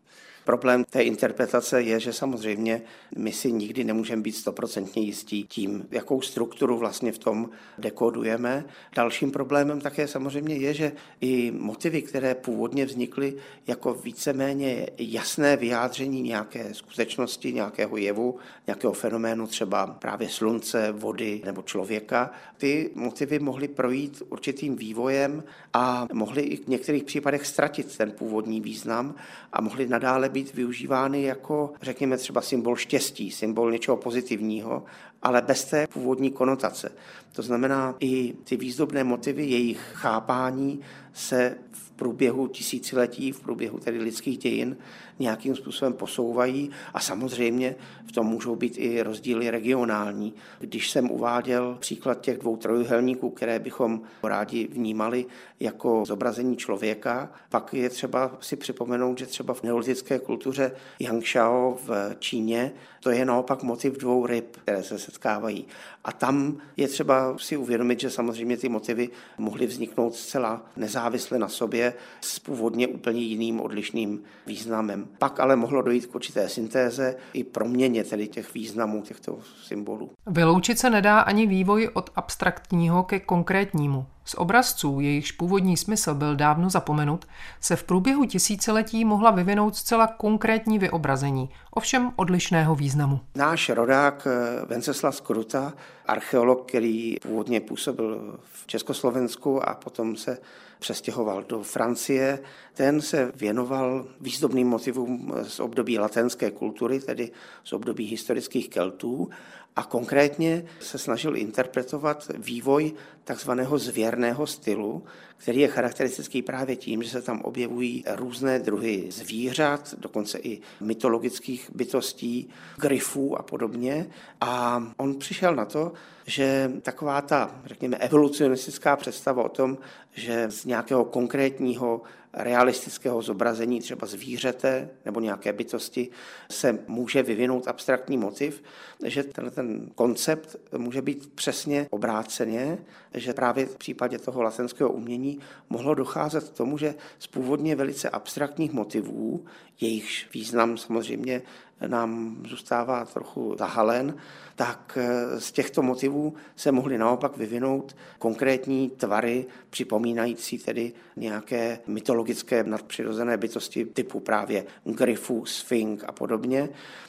Problém 0.46 0.84
té 0.84 1.02
interpretace 1.02 1.82
je, 1.82 2.00
že 2.00 2.12
samozřejmě 2.12 2.82
my 3.16 3.32
si 3.32 3.52
nikdy 3.52 3.84
nemůžeme 3.84 4.22
být 4.22 4.32
stoprocentně 4.32 5.02
jistí 5.02 5.44
tím, 5.44 5.86
jakou 5.90 6.20
strukturu 6.20 6.78
vlastně 6.78 7.12
v 7.12 7.18
tom 7.18 7.50
dekodujeme. 7.78 8.64
Dalším 8.96 9.30
problémem 9.30 9.80
také 9.80 10.08
samozřejmě 10.08 10.54
je, 10.54 10.74
že 10.74 10.92
i 11.20 11.50
motivy, 11.50 12.02
které 12.02 12.34
původně 12.34 12.86
vznikly 12.86 13.34
jako 13.66 13.94
víceméně 13.94 14.86
jasné 14.98 15.56
vyjádření 15.56 16.22
nějaké 16.22 16.74
skutečnosti, 16.74 17.52
nějakého 17.52 17.96
jevu, 17.96 18.38
nějakého 18.66 18.92
fenoménu, 18.92 19.46
třeba 19.46 19.86
právě 19.86 20.28
slunce, 20.28 20.92
vody 20.92 21.42
nebo 21.44 21.62
člověka, 21.62 22.30
ty 22.56 22.90
motivy 22.94 23.38
mohly 23.38 23.68
projít 23.68 24.22
určitým 24.28 24.76
vývojem 24.76 25.44
a 25.72 26.06
mohly 26.12 26.42
i 26.42 26.56
v 26.56 26.68
některých 26.68 27.04
případech 27.04 27.46
ztratit 27.46 27.96
ten 27.96 28.10
původní 28.10 28.60
význam 28.60 29.14
a 29.52 29.60
mohly 29.60 29.88
nadále 29.88 30.28
být 30.36 30.54
využívány 30.54 31.22
jako, 31.22 31.72
řekněme 31.82 32.16
třeba 32.16 32.40
symbol 32.40 32.76
štěstí, 32.76 33.30
symbol 33.30 33.72
něčeho 33.72 33.96
pozitivního, 33.96 34.84
ale 35.22 35.42
bez 35.42 35.64
té 35.64 35.86
původní 35.86 36.30
konotace. 36.30 36.92
To 37.32 37.42
znamená, 37.42 37.94
i 38.00 38.34
ty 38.44 38.56
výzdobné 38.56 39.04
motivy, 39.04 39.44
jejich 39.44 39.80
chápání 39.92 40.80
se 41.12 41.56
v 41.72 41.90
průběhu 41.90 42.48
tisíciletí, 42.48 43.32
v 43.32 43.40
průběhu 43.40 43.78
tedy 43.78 43.98
lidských 43.98 44.38
dějin 44.38 44.76
nějakým 45.18 45.56
způsobem 45.56 45.92
posouvají 45.92 46.70
a 46.94 47.00
samozřejmě 47.00 47.76
v 48.06 48.12
tom 48.12 48.26
můžou 48.26 48.56
být 48.56 48.78
i 48.78 49.02
rozdíly 49.02 49.50
regionální. 49.50 50.34
Když 50.58 50.90
jsem 50.90 51.10
uváděl 51.10 51.76
příklad 51.80 52.20
těch 52.20 52.38
dvou 52.38 52.56
trojuhelníků, 52.56 53.30
které 53.30 53.58
bychom 53.58 54.00
rádi 54.22 54.68
vnímali 54.72 55.26
jako 55.60 56.04
zobrazení 56.06 56.56
člověka, 56.56 57.30
pak 57.48 57.74
je 57.74 57.90
třeba 57.90 58.36
si 58.40 58.56
připomenout, 58.56 59.18
že 59.18 59.26
třeba 59.26 59.54
v 59.54 59.62
neolitické 59.62 60.18
kultuře 60.18 60.72
Yangshao 61.00 61.78
v 61.86 62.16
Číně 62.18 62.72
to 63.06 63.10
je 63.10 63.24
naopak 63.24 63.62
motiv 63.62 63.98
dvou 63.98 64.26
ryb, 64.26 64.56
které 64.56 64.82
se 64.82 64.98
setkávají. 64.98 65.66
A 66.04 66.12
tam 66.12 66.56
je 66.76 66.88
třeba 66.88 67.38
si 67.38 67.56
uvědomit, 67.56 68.00
že 68.00 68.10
samozřejmě 68.10 68.56
ty 68.56 68.68
motivy 68.68 69.10
mohly 69.38 69.66
vzniknout 69.66 70.14
zcela 70.14 70.66
nezávisle 70.76 71.38
na 71.38 71.48
sobě 71.48 71.94
s 72.20 72.38
původně 72.38 72.88
úplně 72.88 73.20
jiným 73.20 73.60
odlišným 73.60 74.22
významem. 74.46 75.05
Pak 75.18 75.40
ale 75.40 75.56
mohlo 75.56 75.82
dojít 75.82 76.06
k 76.06 76.14
určité 76.14 76.48
syntéze 76.48 77.16
i 77.32 77.44
proměně 77.44 78.04
tedy 78.04 78.28
těch 78.28 78.54
významů 78.54 79.02
těchto 79.02 79.38
symbolů. 79.64 80.10
Vyloučit 80.26 80.78
se 80.78 80.90
nedá 80.90 81.20
ani 81.20 81.46
vývoj 81.46 81.90
od 81.94 82.10
abstraktního 82.16 83.02
ke 83.02 83.20
konkrétnímu. 83.20 84.06
Z 84.26 84.34
obrazců, 84.34 85.00
jejichž 85.00 85.32
původní 85.32 85.76
smysl 85.76 86.14
byl 86.14 86.36
dávno 86.36 86.70
zapomenut, 86.70 87.24
se 87.60 87.76
v 87.76 87.84
průběhu 87.84 88.24
tisíciletí 88.24 89.04
mohla 89.04 89.30
vyvinout 89.30 89.76
zcela 89.76 90.06
konkrétní 90.06 90.78
vyobrazení, 90.78 91.50
ovšem 91.70 92.12
odlišného 92.16 92.74
významu. 92.74 93.20
Náš 93.34 93.68
rodák 93.68 94.26
eh, 94.30 94.66
Venceslav 94.66 95.16
Skruta, 95.16 95.72
archeolog, 96.06 96.68
který 96.68 97.16
původně 97.22 97.60
působil 97.60 98.38
v 98.52 98.66
Československu 98.66 99.68
a 99.68 99.74
potom 99.74 100.16
se 100.16 100.38
přestěhoval 100.78 101.42
do 101.42 101.62
Francie, 101.62 102.38
ten 102.74 103.00
se 103.00 103.32
věnoval 103.36 104.06
výzdobným 104.20 104.68
motivům 104.68 105.34
z 105.42 105.60
období 105.60 105.98
latenské 105.98 106.50
kultury, 106.50 107.00
tedy 107.00 107.30
z 107.64 107.72
období 107.72 108.04
historických 108.06 108.68
Keltů 108.68 109.28
a 109.76 109.82
konkrétně 109.84 110.64
se 110.80 110.98
snažil 110.98 111.36
interpretovat 111.36 112.30
vývoj 112.38 112.92
takzvaného 113.24 113.78
zvěrného 113.78 114.46
stylu, 114.46 115.04
který 115.36 115.60
je 115.60 115.68
charakteristický 115.68 116.42
právě 116.42 116.76
tím, 116.76 117.02
že 117.02 117.10
se 117.10 117.22
tam 117.22 117.40
objevují 117.40 118.04
různé 118.14 118.58
druhy 118.58 119.06
zvířat, 119.10 119.94
dokonce 119.98 120.38
i 120.38 120.60
mytologických 120.80 121.70
bytostí, 121.74 122.48
gryfů 122.76 123.38
a 123.38 123.42
podobně. 123.42 124.06
A 124.40 124.82
on 124.96 125.18
přišel 125.18 125.54
na 125.54 125.64
to, 125.64 125.92
že 126.26 126.72
taková 126.82 127.20
ta, 127.20 127.60
řekněme, 127.64 127.96
evolucionistická 127.96 128.96
představa 128.96 129.44
o 129.44 129.48
tom, 129.48 129.78
že 130.12 130.50
z 130.50 130.64
nějakého 130.64 131.04
konkrétního 131.04 132.02
realistického 132.36 133.22
zobrazení 133.22 133.80
třeba 133.80 134.06
zvířete 134.06 134.88
nebo 135.04 135.20
nějaké 135.20 135.52
bytosti 135.52 136.08
se 136.50 136.78
může 136.86 137.22
vyvinout 137.22 137.68
abstraktní 137.68 138.18
motiv, 138.18 138.62
že 139.04 139.24
ten 139.24 139.90
koncept 139.94 140.56
může 140.76 141.02
být 141.02 141.32
přesně 141.34 141.86
obráceně, 141.90 142.78
že 143.20 143.32
právě 143.32 143.66
v 143.66 143.76
případě 143.76 144.18
toho 144.18 144.42
latenského 144.42 144.90
umění 144.90 145.38
mohlo 145.70 145.94
docházet 145.94 146.48
k 146.48 146.56
tomu, 146.56 146.78
že 146.78 146.94
z 147.18 147.26
původně 147.26 147.76
velice 147.76 148.10
abstraktních 148.10 148.72
motivů, 148.72 149.44
jejichž 149.80 150.28
význam 150.34 150.76
samozřejmě 150.76 151.42
nám 151.86 152.42
zůstává 152.48 153.04
trochu 153.04 153.56
zahalen, 153.58 154.16
tak 154.54 154.98
eh, 155.00 155.40
z 155.40 155.52
těchto 155.52 155.82
motivů 155.82 156.34
se 156.56 156.72
mohly 156.72 156.98
naopak 156.98 157.36
vyvinout 157.36 157.96
konkrétní 158.18 158.90
tvary, 158.90 159.46
připomínající 159.70 160.58
tedy 160.58 160.92
nějaké 161.16 161.78
mytologické 161.86 162.64
nadpřirozené 162.64 163.36
bytosti 163.36 163.84
typu 163.84 164.20
právě 164.20 164.64
gryfů, 164.84 165.44
sfink 165.44 166.04
a 166.06 166.12
podobně. 166.12 166.68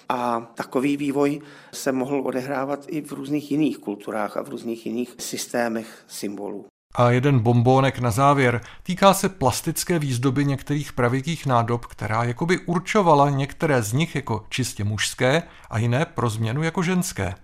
A 0.09 0.51
takový 0.55 0.97
vývoj 0.97 1.41
se 1.73 1.91
mohl 1.91 2.21
odehrávat 2.25 2.85
i 2.87 3.01
v 3.01 3.11
různých 3.11 3.51
jiných 3.51 3.77
kulturách 3.77 4.37
a 4.37 4.41
v 4.41 4.49
různých 4.49 4.85
jiných 4.85 5.15
systémech 5.19 5.96
symbolů. 6.07 6.65
A 6.95 7.11
jeden 7.11 7.39
bombónek 7.39 7.99
na 7.99 8.11
závěr 8.11 8.61
týká 8.83 9.13
se 9.13 9.29
plastické 9.29 9.99
výzdoby 9.99 10.45
některých 10.45 10.93
pravěkých 10.93 11.45
nádob, 11.45 11.85
která 11.85 12.23
jakoby 12.23 12.59
určovala 12.59 13.29
některé 13.29 13.81
z 13.81 13.93
nich 13.93 14.15
jako 14.15 14.45
čistě 14.49 14.83
mužské 14.83 15.43
a 15.69 15.77
jiné 15.77 16.05
pro 16.05 16.29
změnu 16.29 16.63
jako 16.63 16.83
ženské. 16.83 17.35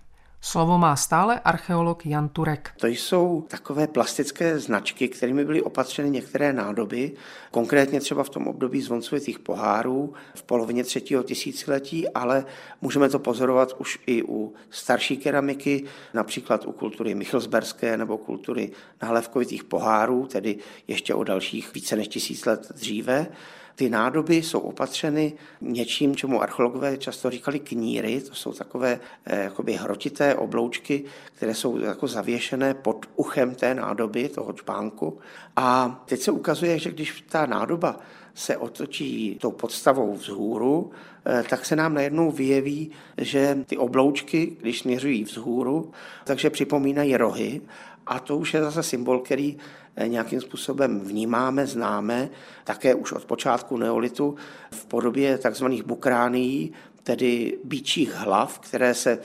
Slovo 0.46 0.78
má 0.78 0.96
stále 0.96 1.40
archeolog 1.40 2.06
Jan 2.06 2.30
Turek. 2.30 2.72
To 2.80 2.88
jsou 2.88 3.46
takové 3.48 3.88
plastické 3.88 4.60
značky, 4.60 5.08
kterými 5.08 5.46
byly 5.46 5.62
opatřeny 5.62 6.10
některé 6.10 6.54
nádoby, 6.54 7.12
konkrétně 7.52 8.00
třeba 8.00 8.24
v 8.24 8.30
tom 8.30 8.48
období 8.48 8.82
zvoncovitých 8.82 9.40
pohárů 9.40 10.14
v 10.36 10.44
polovině 10.44 10.84
třetího 10.84 11.24
tisíciletí, 11.24 12.10
ale 12.10 12.46
můžeme 12.82 13.10
to 13.10 13.20
pozorovat 13.20 13.74
už 13.78 14.00
i 14.06 14.24
u 14.24 14.54
starší 14.70 15.18
keramiky, 15.18 15.84
například 16.14 16.66
u 16.66 16.72
kultury 16.72 17.16
Michelsberské 17.16 17.98
nebo 17.98 18.18
kultury 18.18 18.72
nahlevkovitých 19.02 19.64
pohárů, 19.64 20.28
tedy 20.28 20.58
ještě 20.88 21.14
o 21.14 21.24
dalších 21.24 21.74
více 21.74 21.96
než 21.96 22.08
tisíc 22.08 22.46
let 22.46 22.72
dříve. 22.76 23.28
Ty 23.76 23.90
nádoby 23.90 24.36
jsou 24.36 24.60
opatřeny 24.60 25.34
něčím, 25.62 26.16
čemu 26.16 26.42
archeologové 26.42 26.98
často 26.98 27.30
říkali 27.30 27.60
kníry, 27.60 28.22
to 28.22 28.36
jsou 28.36 28.54
takové 28.54 29.00
eh, 29.26 29.44
jakoby 29.44 29.74
hrotité 29.74 30.36
obloučky, 30.36 31.04
které 31.36 31.54
jsou 31.54 31.78
jako 31.78 32.08
zavěšené 32.08 32.74
pod 32.74 33.06
uchem 33.16 33.56
té 33.56 33.76
nádoby, 33.76 34.30
toho 34.30 34.54
čpánku. 34.54 35.18
A 35.56 36.04
teď 36.06 36.22
se 36.22 36.32
ukazuje, 36.32 36.80
že 36.80 36.92
když 36.92 37.24
ta 37.30 37.46
nádoba 37.46 38.00
se 38.36 38.58
otočí 38.58 39.38
tou 39.42 39.52
podstavou 39.52 40.14
vzhůru, 40.14 40.92
eh, 41.26 41.44
tak 41.50 41.66
se 41.66 41.76
nám 41.76 41.94
najednou 41.94 42.32
vyjeví, 42.32 42.92
že 43.18 43.58
ty 43.66 43.78
obloučky, 43.78 44.58
když 44.62 44.80
směřují 44.80 45.24
vzhůru, 45.24 45.92
takže 46.24 46.50
připomínají 46.50 47.18
rohy 47.18 47.62
a 48.08 48.20
to 48.20 48.38
už 48.38 48.54
je 48.54 48.62
zase 48.62 48.84
symbol, 48.84 49.20
který 49.20 49.58
eh, 49.96 50.08
nějakým 50.08 50.42
způsobem 50.42 51.00
vnímáme, 51.00 51.68
známe, 51.68 52.30
také 52.64 52.96
už 52.96 53.12
od 53.12 53.26
počátku 53.26 53.78
neolitu 53.78 54.36
v 54.72 54.86
podobě 54.86 55.38
takzvaných 55.38 55.84
bukránií, 55.84 56.74
tedy 57.04 57.58
bíčích 57.64 58.14
hlav, 58.14 58.60
které 58.60 58.94
se 58.94 59.20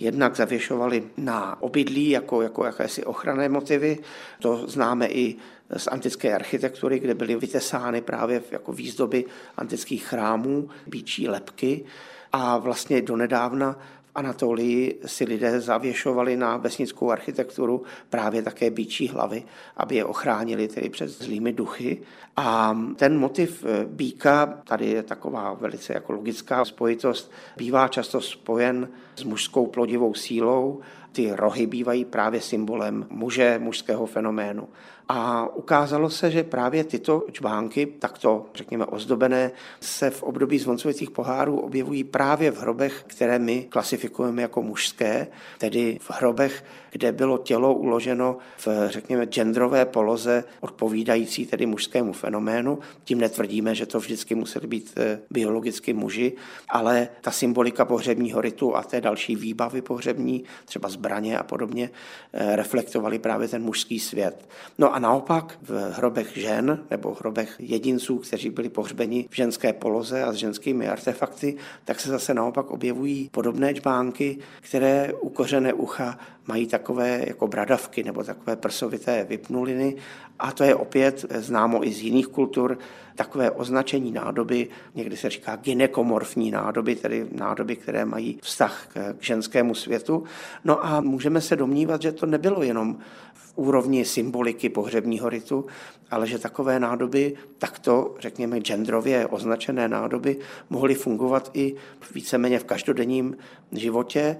jednak 0.00 0.36
zavěšovaly 0.36 1.04
na 1.16 1.62
obydlí 1.62 2.10
jako, 2.10 2.42
jako 2.42 2.64
jakési 2.64 3.04
ochranné 3.04 3.48
motivy. 3.48 3.98
To 4.40 4.64
známe 4.66 5.06
i 5.06 5.36
z 5.76 5.86
antické 5.86 6.34
architektury, 6.34 6.98
kde 6.98 7.14
byly 7.14 7.36
vytesány 7.36 8.00
právě 8.00 8.42
jako 8.50 8.72
výzdoby 8.72 9.24
antických 9.56 10.04
chrámů, 10.04 10.68
bíčí 10.86 11.28
lepky. 11.28 11.84
A 12.32 12.58
vlastně 12.58 13.02
donedávna 13.02 13.78
Anatolii 14.16 15.00
si 15.06 15.24
lidé 15.24 15.60
zavěšovali 15.60 16.36
na 16.36 16.56
vesnickou 16.56 17.10
architekturu 17.10 17.82
právě 18.10 18.42
také 18.42 18.70
bíčí 18.70 19.08
hlavy, 19.08 19.44
aby 19.76 19.96
je 19.96 20.04
ochránili 20.04 20.68
tedy 20.68 20.88
před 20.88 21.08
zlými 21.08 21.52
duchy. 21.52 22.02
A 22.36 22.78
ten 22.96 23.18
motiv 23.18 23.64
býka, 23.84 24.46
tady 24.46 24.86
je 24.86 25.02
taková 25.02 25.54
velice 25.54 25.92
jako 25.92 26.12
logická 26.12 26.64
spojitost, 26.64 27.32
bývá 27.56 27.88
často 27.88 28.20
spojen 28.20 28.88
s 29.16 29.24
mužskou 29.24 29.66
plodivou 29.66 30.14
sílou. 30.14 30.80
Ty 31.12 31.32
rohy 31.32 31.66
bývají 31.66 32.04
právě 32.04 32.40
symbolem 32.40 33.06
muže, 33.10 33.58
mužského 33.58 34.06
fenoménu. 34.06 34.68
A 35.08 35.48
ukázalo 35.54 36.10
se, 36.10 36.30
že 36.30 36.42
právě 36.42 36.84
tyto 36.84 37.24
čbánky, 37.32 37.86
takto 37.86 38.46
řekněme 38.54 38.86
ozdobené, 38.86 39.50
se 39.80 40.10
v 40.10 40.22
období 40.22 40.58
zvoncovitých 40.58 41.10
pohárů 41.10 41.60
objevují 41.60 42.04
právě 42.04 42.50
v 42.50 42.60
hrobech, 42.60 43.04
které 43.06 43.38
my 43.38 43.66
klasifikujeme 43.68 44.42
jako 44.42 44.62
mužské, 44.62 45.26
tedy 45.58 45.98
v 46.02 46.10
hrobech, 46.10 46.64
kde 46.90 47.12
bylo 47.12 47.38
tělo 47.38 47.74
uloženo 47.74 48.38
v, 48.56 48.68
řekněme, 48.88 49.26
genderové 49.26 49.84
poloze 49.84 50.44
odpovídající 50.60 51.46
tedy 51.46 51.66
mužskému 51.66 52.12
fenoménu. 52.12 52.78
Tím 53.04 53.20
netvrdíme, 53.20 53.74
že 53.74 53.86
to 53.86 54.00
vždycky 54.00 54.34
museli 54.34 54.66
být 54.66 54.92
eh, 54.96 55.18
biologicky 55.30 55.92
muži, 55.92 56.32
ale 56.68 57.08
ta 57.20 57.30
symbolika 57.30 57.84
pohřebního 57.84 58.40
ritu 58.40 58.76
a 58.76 58.82
té 58.82 59.00
další 59.00 59.36
výbavy 59.36 59.82
pohřební, 59.82 60.44
třeba 60.64 60.88
zbraně 60.88 61.38
a 61.38 61.42
podobně, 61.42 61.90
eh, 62.32 62.56
reflektovaly 62.56 63.18
právě 63.18 63.48
ten 63.48 63.62
mužský 63.62 64.00
svět. 64.00 64.48
No 64.78 64.95
a 64.96 64.98
naopak 64.98 65.58
v 65.62 65.92
hrobech 65.92 66.36
žen 66.36 66.84
nebo 66.90 67.14
hrobech 67.14 67.56
jedinců, 67.58 68.18
kteří 68.18 68.50
byli 68.50 68.68
pohřbeni 68.68 69.28
v 69.30 69.36
ženské 69.36 69.72
poloze 69.72 70.24
a 70.24 70.32
s 70.32 70.36
ženskými 70.36 70.88
artefakty, 70.88 71.56
tak 71.84 72.00
se 72.00 72.08
zase 72.10 72.34
naopak 72.34 72.70
objevují 72.70 73.28
podobné 73.32 73.74
čbánky, 73.74 74.38
které 74.60 75.12
u 75.20 75.28
kořené 75.28 75.72
ucha 75.72 76.18
mají 76.46 76.66
takové 76.66 77.24
jako 77.26 77.48
bradavky 77.48 78.04
nebo 78.04 78.24
takové 78.24 78.56
prsovité 78.56 79.24
vypnuliny 79.24 79.96
a 80.38 80.52
to 80.52 80.64
je 80.64 80.74
opět 80.74 81.24
známo 81.30 81.86
i 81.86 81.92
z 81.92 82.02
jiných 82.02 82.26
kultur, 82.26 82.78
takové 83.14 83.50
označení 83.50 84.12
nádoby, 84.12 84.68
někdy 84.94 85.16
se 85.16 85.30
říká 85.30 85.56
gynekomorfní 85.56 86.50
nádoby, 86.50 86.96
tedy 86.96 87.26
nádoby, 87.32 87.76
které 87.76 88.04
mají 88.04 88.38
vztah 88.42 88.88
k 88.92 89.22
ženskému 89.22 89.74
světu. 89.74 90.24
No 90.64 90.86
a 90.86 91.00
můžeme 91.00 91.40
se 91.40 91.56
domnívat, 91.56 92.02
že 92.02 92.12
to 92.12 92.26
nebylo 92.26 92.62
jenom 92.62 92.98
v 93.34 93.52
úrovni 93.56 94.04
symboliky 94.04 94.68
pohřebního 94.68 95.28
ritu, 95.28 95.66
ale 96.10 96.26
že 96.26 96.38
takové 96.38 96.80
nádoby, 96.80 97.34
takto 97.58 98.14
řekněme 98.18 98.60
genderově 98.60 99.26
označené 99.26 99.88
nádoby, 99.88 100.36
mohly 100.70 100.94
fungovat 100.94 101.50
i 101.54 101.74
víceméně 102.14 102.58
v 102.58 102.64
každodenním 102.64 103.36
životě 103.72 104.36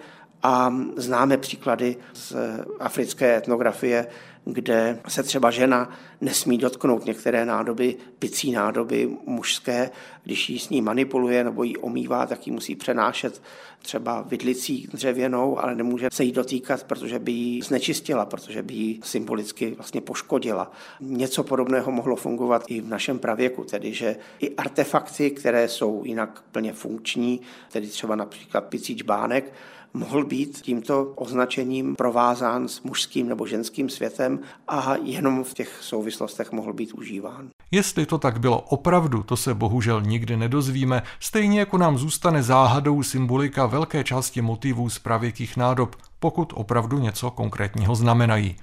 a 0.46 0.74
známe 0.96 1.36
příklady 1.36 1.96
z 2.12 2.36
africké 2.80 3.36
etnografie, 3.36 4.06
kde 4.44 4.98
se 5.08 5.22
třeba 5.22 5.50
žena 5.50 5.90
nesmí 6.20 6.58
dotknout 6.58 7.04
některé 7.06 7.46
nádoby, 7.46 7.96
picí 8.18 8.52
nádoby 8.52 9.10
mužské, 9.26 9.90
když 10.24 10.50
ji 10.50 10.58
s 10.58 10.68
ní 10.68 10.82
manipuluje 10.82 11.44
nebo 11.44 11.62
ji 11.62 11.76
omývá, 11.76 12.26
tak 12.26 12.46
ji 12.46 12.52
musí 12.52 12.74
přenášet 12.74 13.42
třeba 13.82 14.22
vidlicí 14.22 14.88
dřevěnou, 14.92 15.58
ale 15.58 15.74
nemůže 15.74 16.08
se 16.12 16.24
jí 16.24 16.32
dotýkat, 16.32 16.84
protože 16.84 17.18
by 17.18 17.32
ji 17.32 17.62
znečistila, 17.62 18.26
protože 18.26 18.62
by 18.62 18.74
ji 18.74 19.00
symbolicky 19.04 19.70
vlastně 19.70 20.00
poškodila. 20.00 20.72
Něco 21.00 21.44
podobného 21.44 21.92
mohlo 21.92 22.16
fungovat 22.16 22.64
i 22.68 22.80
v 22.80 22.88
našem 22.88 23.18
pravěku, 23.18 23.64
tedy 23.64 23.92
že 23.94 24.16
i 24.40 24.56
artefakty, 24.56 25.30
které 25.30 25.68
jsou 25.68 26.02
jinak 26.04 26.44
plně 26.52 26.72
funkční, 26.72 27.40
tedy 27.72 27.86
třeba 27.86 28.16
například 28.16 28.64
picí 28.64 28.96
čbánek, 28.96 29.52
mohl 29.96 30.24
být 30.24 30.60
tímto 30.60 31.12
označením 31.16 31.96
provázán 31.96 32.68
s 32.68 32.82
mužským 32.82 33.28
nebo 33.28 33.46
ženským 33.46 33.88
světem 33.88 34.38
a 34.68 34.96
jenom 35.02 35.44
v 35.44 35.54
těch 35.54 35.78
souvislostech 35.80 36.52
mohl 36.52 36.72
být 36.72 36.92
užíván. 36.92 37.48
Jestli 37.70 38.06
to 38.06 38.18
tak 38.18 38.40
bylo 38.40 38.60
opravdu, 38.60 39.22
to 39.22 39.36
se 39.36 39.54
bohužel 39.54 40.02
nikdy 40.02 40.36
nedozvíme, 40.36 41.02
stejně 41.20 41.60
jako 41.60 41.78
nám 41.78 41.98
zůstane 41.98 42.42
záhadou 42.42 43.02
symbolika 43.02 43.66
velké 43.66 44.04
části 44.04 44.42
motivů 44.42 44.90
z 44.90 44.98
pravěkých 44.98 45.56
nádob, 45.56 45.96
pokud 46.18 46.52
opravdu 46.56 46.98
něco 46.98 47.30
konkrétního 47.30 47.94
znamenají. 47.94 48.56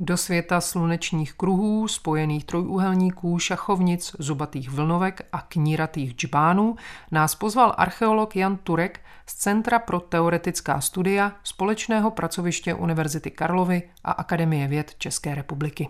Do 0.00 0.16
světa 0.16 0.60
slunečních 0.60 1.32
kruhů, 1.32 1.88
spojených 1.88 2.44
trojúhelníků, 2.44 3.38
šachovnic, 3.38 4.16
zubatých 4.18 4.70
vlnovek 4.70 5.22
a 5.32 5.40
kníratých 5.40 6.12
džbánů 6.12 6.76
nás 7.10 7.34
pozval 7.34 7.74
archeolog 7.76 8.36
Jan 8.36 8.56
Turek 8.56 9.00
z 9.26 9.34
Centra 9.34 9.78
pro 9.78 10.00
teoretická 10.00 10.80
studia 10.80 11.32
Společného 11.44 12.10
pracoviště 12.10 12.74
Univerzity 12.74 13.30
Karlovy 13.30 13.82
a 14.04 14.12
Akademie 14.12 14.68
věd 14.68 14.94
České 14.98 15.34
republiky. 15.34 15.88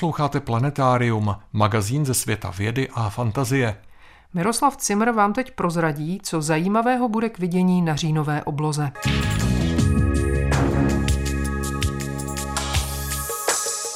Posloucháte 0.00 0.40
Planetárium, 0.40 1.36
magazín 1.52 2.06
ze 2.06 2.14
světa 2.14 2.50
vědy 2.58 2.88
a 2.94 3.10
fantazie. 3.10 3.76
Miroslav 4.34 4.76
Cimr 4.76 5.10
vám 5.10 5.32
teď 5.32 5.50
prozradí, 5.50 6.20
co 6.22 6.42
zajímavého 6.42 7.08
bude 7.08 7.28
k 7.28 7.38
vidění 7.38 7.82
na 7.82 7.96
říjnové 7.96 8.44
obloze. 8.44 8.90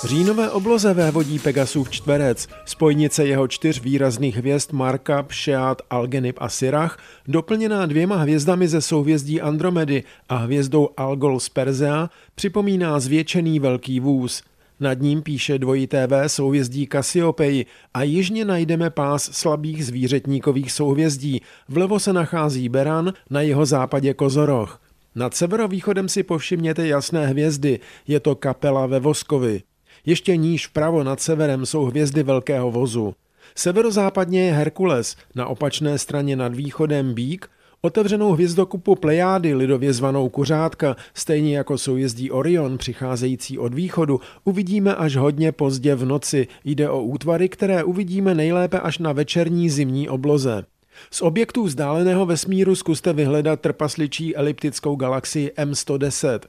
Říjnové 0.04 0.50
obloze 0.50 0.94
vévodí 0.94 1.38
Pegasův 1.38 1.90
čtverec, 1.90 2.48
spojnice 2.64 3.26
jeho 3.26 3.48
čtyř 3.48 3.80
výrazných 3.80 4.36
hvězd 4.36 4.72
Marka, 4.72 5.22
Pšeát, 5.22 5.82
Algenib 5.90 6.36
a 6.40 6.48
Sirach, 6.48 6.98
doplněná 7.28 7.86
dvěma 7.86 8.16
hvězdami 8.16 8.68
ze 8.68 8.80
souhvězdí 8.80 9.40
Andromedy 9.40 10.04
a 10.28 10.36
hvězdou 10.36 10.88
Algol 10.96 11.40
z 11.40 11.48
Persea, 11.48 12.10
připomíná 12.34 13.00
zvětšený 13.00 13.60
velký 13.60 14.00
vůz– 14.00 14.42
nad 14.84 15.00
ním 15.00 15.22
píše 15.22 15.58
dvojité 15.58 16.06
V 16.06 16.28
souhvězdí 16.28 16.86
Kasiopeji 16.86 17.66
a 17.94 18.02
jižně 18.02 18.44
najdeme 18.44 18.90
pás 18.90 19.30
slabých 19.32 19.86
zvířetníkových 19.86 20.72
souhvězdí. 20.72 21.40
Vlevo 21.68 22.00
se 22.00 22.12
nachází 22.12 22.68
Beran, 22.68 23.12
na 23.30 23.40
jeho 23.40 23.66
západě 23.66 24.14
Kozoroch. 24.14 24.80
Nad 25.14 25.34
severovýchodem 25.34 26.08
si 26.08 26.22
povšimněte 26.22 26.86
jasné 26.86 27.26
hvězdy, 27.26 27.80
je 28.06 28.20
to 28.20 28.34
kapela 28.34 28.86
ve 28.86 29.00
Voskovi. 29.00 29.62
Ještě 30.06 30.36
níž 30.36 30.66
vpravo 30.66 31.04
nad 31.04 31.20
severem 31.20 31.66
jsou 31.66 31.84
hvězdy 31.84 32.22
Velkého 32.22 32.70
vozu. 32.70 33.14
Severozápadně 33.54 34.46
je 34.46 34.52
Herkules, 34.52 35.16
na 35.34 35.46
opačné 35.46 35.98
straně 35.98 36.36
nad 36.36 36.54
východem 36.54 37.14
Bík, 37.14 37.48
Otevřenou 37.84 38.32
hvězdokupu 38.32 38.94
Plejády, 38.94 39.54
lidově 39.54 39.92
zvanou 39.92 40.28
Kuřátka, 40.28 40.96
stejně 41.14 41.56
jako 41.56 41.78
soujezdí 41.78 42.30
Orion 42.30 42.78
přicházející 42.78 43.58
od 43.58 43.74
východu, 43.74 44.20
uvidíme 44.44 44.94
až 44.94 45.16
hodně 45.16 45.52
pozdě 45.52 45.94
v 45.94 46.04
noci. 46.04 46.46
Jde 46.64 46.90
o 46.90 47.02
útvary, 47.02 47.48
které 47.48 47.84
uvidíme 47.84 48.34
nejlépe 48.34 48.80
až 48.80 48.98
na 48.98 49.12
večerní 49.12 49.70
zimní 49.70 50.08
obloze. 50.08 50.64
Z 51.10 51.22
objektů 51.22 51.64
vzdáleného 51.64 52.26
vesmíru 52.26 52.74
zkuste 52.74 53.12
vyhledat 53.12 53.60
trpasličí 53.60 54.36
eliptickou 54.36 54.96
galaxii 54.96 55.50
M110. 55.56 56.40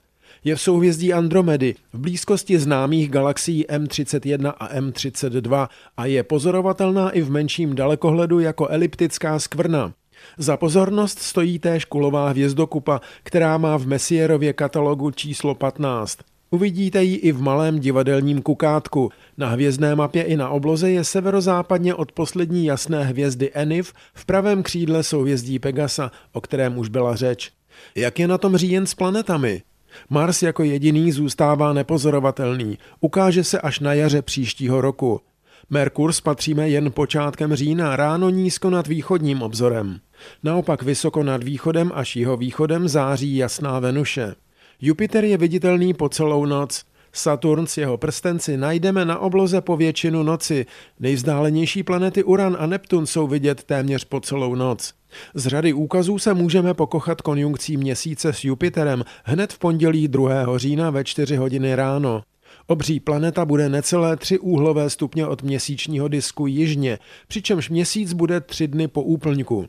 Je 0.43 0.55
v 0.55 0.61
souhvězdí 0.61 1.13
Andromedy, 1.13 1.75
v 1.93 1.99
blízkosti 1.99 2.59
známých 2.59 3.09
galaxií 3.09 3.65
M31 3.65 4.53
a 4.57 4.75
M32 4.79 5.67
a 5.97 6.05
je 6.05 6.23
pozorovatelná 6.23 7.09
i 7.09 7.21
v 7.21 7.31
menším 7.31 7.75
dalekohledu 7.75 8.39
jako 8.39 8.67
eliptická 8.67 9.39
skvrna. 9.39 9.93
Za 10.37 10.57
pozornost 10.57 11.19
stojí 11.19 11.59
též 11.59 11.85
kulová 11.85 12.29
hvězdokupa, 12.29 13.01
která 13.23 13.57
má 13.57 13.77
v 13.77 13.87
Messierově 13.87 14.53
katalogu 14.53 15.11
číslo 15.11 15.55
15. 15.55 16.19
Uvidíte 16.51 17.03
ji 17.03 17.15
i 17.15 17.31
v 17.31 17.41
malém 17.41 17.79
divadelním 17.79 18.41
kukátku. 18.41 19.09
Na 19.37 19.47
hvězdné 19.47 19.95
mapě 19.95 20.23
i 20.23 20.37
na 20.37 20.49
obloze 20.49 20.91
je 20.91 21.03
severozápadně 21.03 21.95
od 21.95 22.11
poslední 22.11 22.65
jasné 22.65 23.03
hvězdy 23.03 23.51
Enif 23.53 23.93
v 24.13 24.25
pravém 24.25 24.63
křídle 24.63 25.03
souhvězdí 25.03 25.59
Pegasa, 25.59 26.11
o 26.31 26.41
kterém 26.41 26.77
už 26.77 26.89
byla 26.89 27.15
řeč. 27.15 27.51
Jak 27.95 28.19
je 28.19 28.27
na 28.27 28.37
tom 28.37 28.57
říjen 28.57 28.85
s 28.85 28.95
planetami? 28.95 29.61
Mars 30.09 30.43
jako 30.43 30.63
jediný 30.63 31.11
zůstává 31.11 31.73
nepozorovatelný. 31.73 32.77
Ukáže 32.99 33.43
se 33.43 33.61
až 33.61 33.79
na 33.79 33.93
jaře 33.93 34.21
příštího 34.21 34.81
roku. 34.81 35.21
Merkur 35.69 36.11
spatříme 36.11 36.69
jen 36.69 36.91
počátkem 36.91 37.55
října 37.55 37.95
ráno 37.95 38.29
nízko 38.29 38.69
nad 38.69 38.87
východním 38.87 39.41
obzorem. 39.41 39.99
Naopak 40.43 40.83
vysoko 40.83 41.23
nad 41.23 41.43
východem 41.43 41.91
až 41.95 42.15
jeho 42.15 42.37
východem 42.37 42.87
září 42.87 43.35
jasná 43.37 43.79
Venuše. 43.79 44.35
Jupiter 44.81 45.23
je 45.23 45.37
viditelný 45.37 45.93
po 45.93 46.09
celou 46.09 46.45
noc. 46.45 46.83
Saturn 47.11 47.67
s 47.67 47.77
jeho 47.77 47.97
prstenci 47.97 48.57
najdeme 48.57 49.05
na 49.05 49.19
obloze 49.19 49.61
po 49.61 49.77
většinu 49.77 50.23
noci. 50.23 50.65
Nejvzdálenější 50.99 51.83
planety 51.83 52.23
Uran 52.23 52.57
a 52.59 52.65
Neptun 52.65 53.05
jsou 53.05 53.27
vidět 53.27 53.63
téměř 53.63 54.03
po 54.05 54.19
celou 54.19 54.55
noc. 54.55 54.93
Z 55.33 55.47
řady 55.47 55.73
úkazů 55.73 56.19
se 56.19 56.33
můžeme 56.33 56.73
pokochat 56.73 57.21
konjunkcí 57.21 57.77
měsíce 57.77 58.33
s 58.33 58.43
Jupiterem 58.43 59.03
hned 59.23 59.53
v 59.53 59.59
pondělí 59.59 60.07
2. 60.07 60.57
října 60.57 60.89
ve 60.89 61.03
4 61.03 61.35
hodiny 61.35 61.75
ráno. 61.75 62.23
Obří 62.67 62.99
planeta 62.99 63.45
bude 63.45 63.69
necelé 63.69 64.17
tři 64.17 64.39
úhlové 64.39 64.89
stupně 64.89 65.27
od 65.27 65.43
měsíčního 65.43 66.07
disku 66.07 66.47
jižně, 66.47 66.99
přičemž 67.27 67.69
měsíc 67.69 68.13
bude 68.13 68.41
tři 68.41 68.67
dny 68.67 68.87
po 68.87 69.01
úplňku 69.01 69.65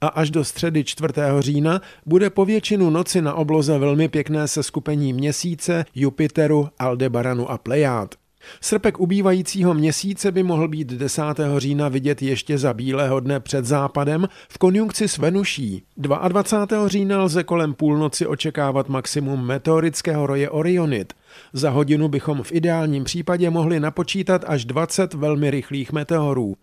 a 0.00 0.08
až 0.08 0.30
do 0.30 0.44
středy 0.44 0.84
4. 0.84 1.12
října 1.38 1.80
bude 2.06 2.30
po 2.30 2.44
většinu 2.44 2.90
noci 2.90 3.22
na 3.22 3.34
obloze 3.34 3.78
velmi 3.78 4.08
pěkné 4.08 4.48
seskupení 4.48 5.12
měsíce, 5.12 5.84
Jupiteru, 5.94 6.68
Aldebaranu 6.78 7.50
a 7.50 7.58
Plejád. 7.58 8.19
Srpek 8.60 9.00
ubývajícího 9.00 9.74
měsíce 9.74 10.32
by 10.32 10.42
mohl 10.42 10.68
být 10.68 10.88
10. 10.88 11.22
října 11.56 11.88
vidět 11.88 12.22
ještě 12.22 12.58
za 12.58 12.74
bílého 12.74 13.20
dne 13.20 13.40
před 13.40 13.64
západem 13.64 14.28
v 14.48 14.58
konjunkci 14.58 15.08
s 15.08 15.18
Venuší. 15.18 15.82
22. 15.96 16.88
října 16.88 17.22
lze 17.22 17.44
kolem 17.44 17.74
půlnoci 17.74 18.26
očekávat 18.26 18.88
maximum 18.88 19.46
meteorického 19.46 20.26
roje 20.26 20.50
Orionit. 20.50 21.12
Za 21.52 21.70
hodinu 21.70 22.08
bychom 22.08 22.42
v 22.42 22.52
ideálním 22.52 23.04
případě 23.04 23.50
mohli 23.50 23.80
napočítat 23.80 24.44
až 24.46 24.64
20 24.64 25.14
velmi 25.14 25.50
rychlých 25.50 25.92
meteorů. 25.92 26.56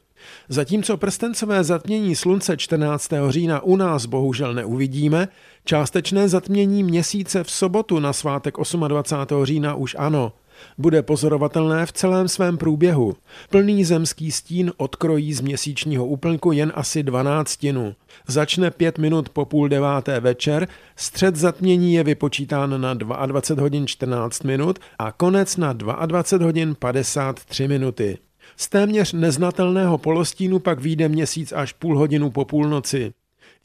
Zatímco 0.50 0.98
prstencové 0.98 1.64
zatmění 1.64 2.16
slunce 2.16 2.58
14. 2.58 3.10
října 3.30 3.64
u 3.64 3.76
nás 3.76 4.06
bohužel 4.06 4.54
neuvidíme, 4.54 5.28
částečné 5.66 6.30
zatmění 6.30 6.84
měsíce 6.84 7.44
v 7.44 7.52
sobotu 7.52 8.00
na 8.00 8.14
svátek 8.14 8.56
28. 8.88 9.46
října 9.46 9.76
už 9.76 9.96
ano. 10.00 10.34
Bude 10.78 11.02
pozorovatelné 11.02 11.86
v 11.86 11.92
celém 11.92 12.28
svém 12.28 12.58
průběhu. 12.58 13.16
Plný 13.50 13.86
zemský 13.86 14.32
stín 14.32 14.72
odkrojí 14.78 15.34
z 15.34 15.42
měsíčního 15.42 16.06
úplňku 16.06 16.52
jen 16.52 16.72
asi 16.76 17.04
dvanáctinu. 17.04 17.96
Začne 18.28 18.72
pět 18.72 18.98
minut 18.98 19.30
po 19.30 19.46
půl 19.46 19.70
deváté 19.70 20.20
večer, 20.20 20.68
střed 20.96 21.36
zatmění 21.36 21.94
je 21.94 22.04
vypočítán 22.04 22.82
na 22.82 22.94
22 22.94 23.62
hodin 23.64 23.88
14 23.88 24.44
minut 24.44 24.80
a 25.00 25.12
konec 25.12 25.58
na 25.58 25.74
22 25.74 26.46
hodin 26.46 26.76
53 26.76 27.68
minuty. 27.68 28.18
Z 28.58 28.70
téměř 28.70 29.14
neznatelného 29.14 29.98
polostínu 29.98 30.60
pak 30.60 30.80
vyjde 30.80 31.10
měsíc 31.10 31.52
až 31.52 31.74
půl 31.74 31.98
hodinu 31.98 32.32
po 32.32 32.46
půlnoci. 32.46 33.14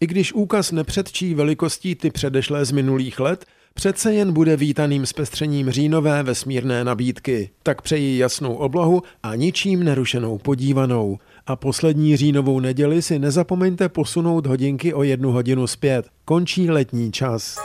I 0.01 0.07
když 0.07 0.33
úkaz 0.33 0.73
nepředčí 0.73 1.35
velikostí 1.35 1.95
ty 1.95 2.11
předešlé 2.11 2.65
z 2.65 2.73
minulých 2.73 3.21
let, 3.21 3.45
přece 3.75 4.15
jen 4.15 4.33
bude 4.33 4.57
vítaným 4.57 5.07
zpestřením 5.07 5.71
říjnové 5.71 6.23
vesmírné 6.23 6.85
nabídky. 6.85 7.51
Tak 7.63 7.83
přeji 7.83 8.19
jasnou 8.19 8.55
oblohu 8.55 9.03
a 9.23 9.35
ničím 9.35 9.85
nerušenou 9.85 10.39
podívanou. 10.39 11.19
A 11.47 11.57
poslední 11.57 12.17
říjnovou 12.17 12.61
neděli 12.61 13.03
si 13.03 13.19
nezapomeňte 13.19 13.89
posunout 13.89 14.47
hodinky 14.47 14.95
o 14.95 15.03
jednu 15.03 15.33
hodinu 15.33 15.67
zpět. 15.67 16.07
Končí 16.25 16.71
letní 16.71 17.13
čas. 17.13 17.59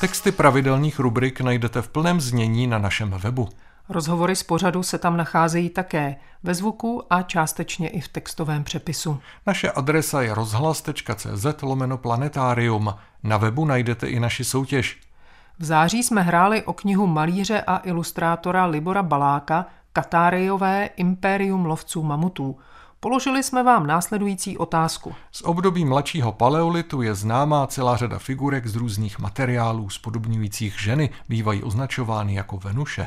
Texty 0.00 0.32
pravidelných 0.32 0.98
rubrik 0.98 1.40
najdete 1.40 1.82
v 1.82 1.88
plném 1.88 2.20
znění 2.20 2.66
na 2.66 2.78
našem 2.78 3.10
webu. 3.22 3.48
Rozhovory 3.88 4.36
z 4.36 4.42
pořadu 4.42 4.82
se 4.82 4.98
tam 4.98 5.16
nacházejí 5.16 5.70
také 5.70 6.16
ve 6.42 6.54
zvuku 6.54 7.02
a 7.10 7.22
částečně 7.22 7.88
i 7.88 8.00
v 8.00 8.08
textovém 8.08 8.64
přepisu. 8.64 9.20
Naše 9.46 9.70
adresa 9.70 10.22
je 10.22 10.34
rozhlas.cz 10.34 11.62
lomeno 11.62 11.98
planetarium. 11.98 12.94
Na 13.22 13.36
webu 13.36 13.64
najdete 13.64 14.08
i 14.08 14.20
naši 14.20 14.44
soutěž. 14.44 15.00
V 15.58 15.64
září 15.64 16.02
jsme 16.02 16.22
hráli 16.22 16.62
o 16.62 16.72
knihu 16.72 17.06
malíře 17.06 17.60
a 17.66 17.76
ilustrátora 17.76 18.66
Libora 18.66 19.02
Baláka 19.02 19.66
Katáriové 19.92 20.90
Impérium 20.96 21.66
lovců 21.66 22.02
mamutů. 22.02 22.56
Položili 23.00 23.42
jsme 23.42 23.62
vám 23.62 23.86
následující 23.86 24.58
otázku. 24.58 25.14
Z 25.32 25.42
období 25.42 25.84
mladšího 25.84 26.32
paleolitu 26.32 27.02
je 27.02 27.14
známá 27.14 27.66
celá 27.66 27.96
řada 27.96 28.18
figurek 28.18 28.66
z 28.66 28.76
různých 28.76 29.18
materiálů 29.18 29.90
spodobňujících 29.90 30.80
ženy, 30.80 31.10
bývají 31.28 31.62
označovány 31.62 32.34
jako 32.34 32.56
Venuše. 32.56 33.06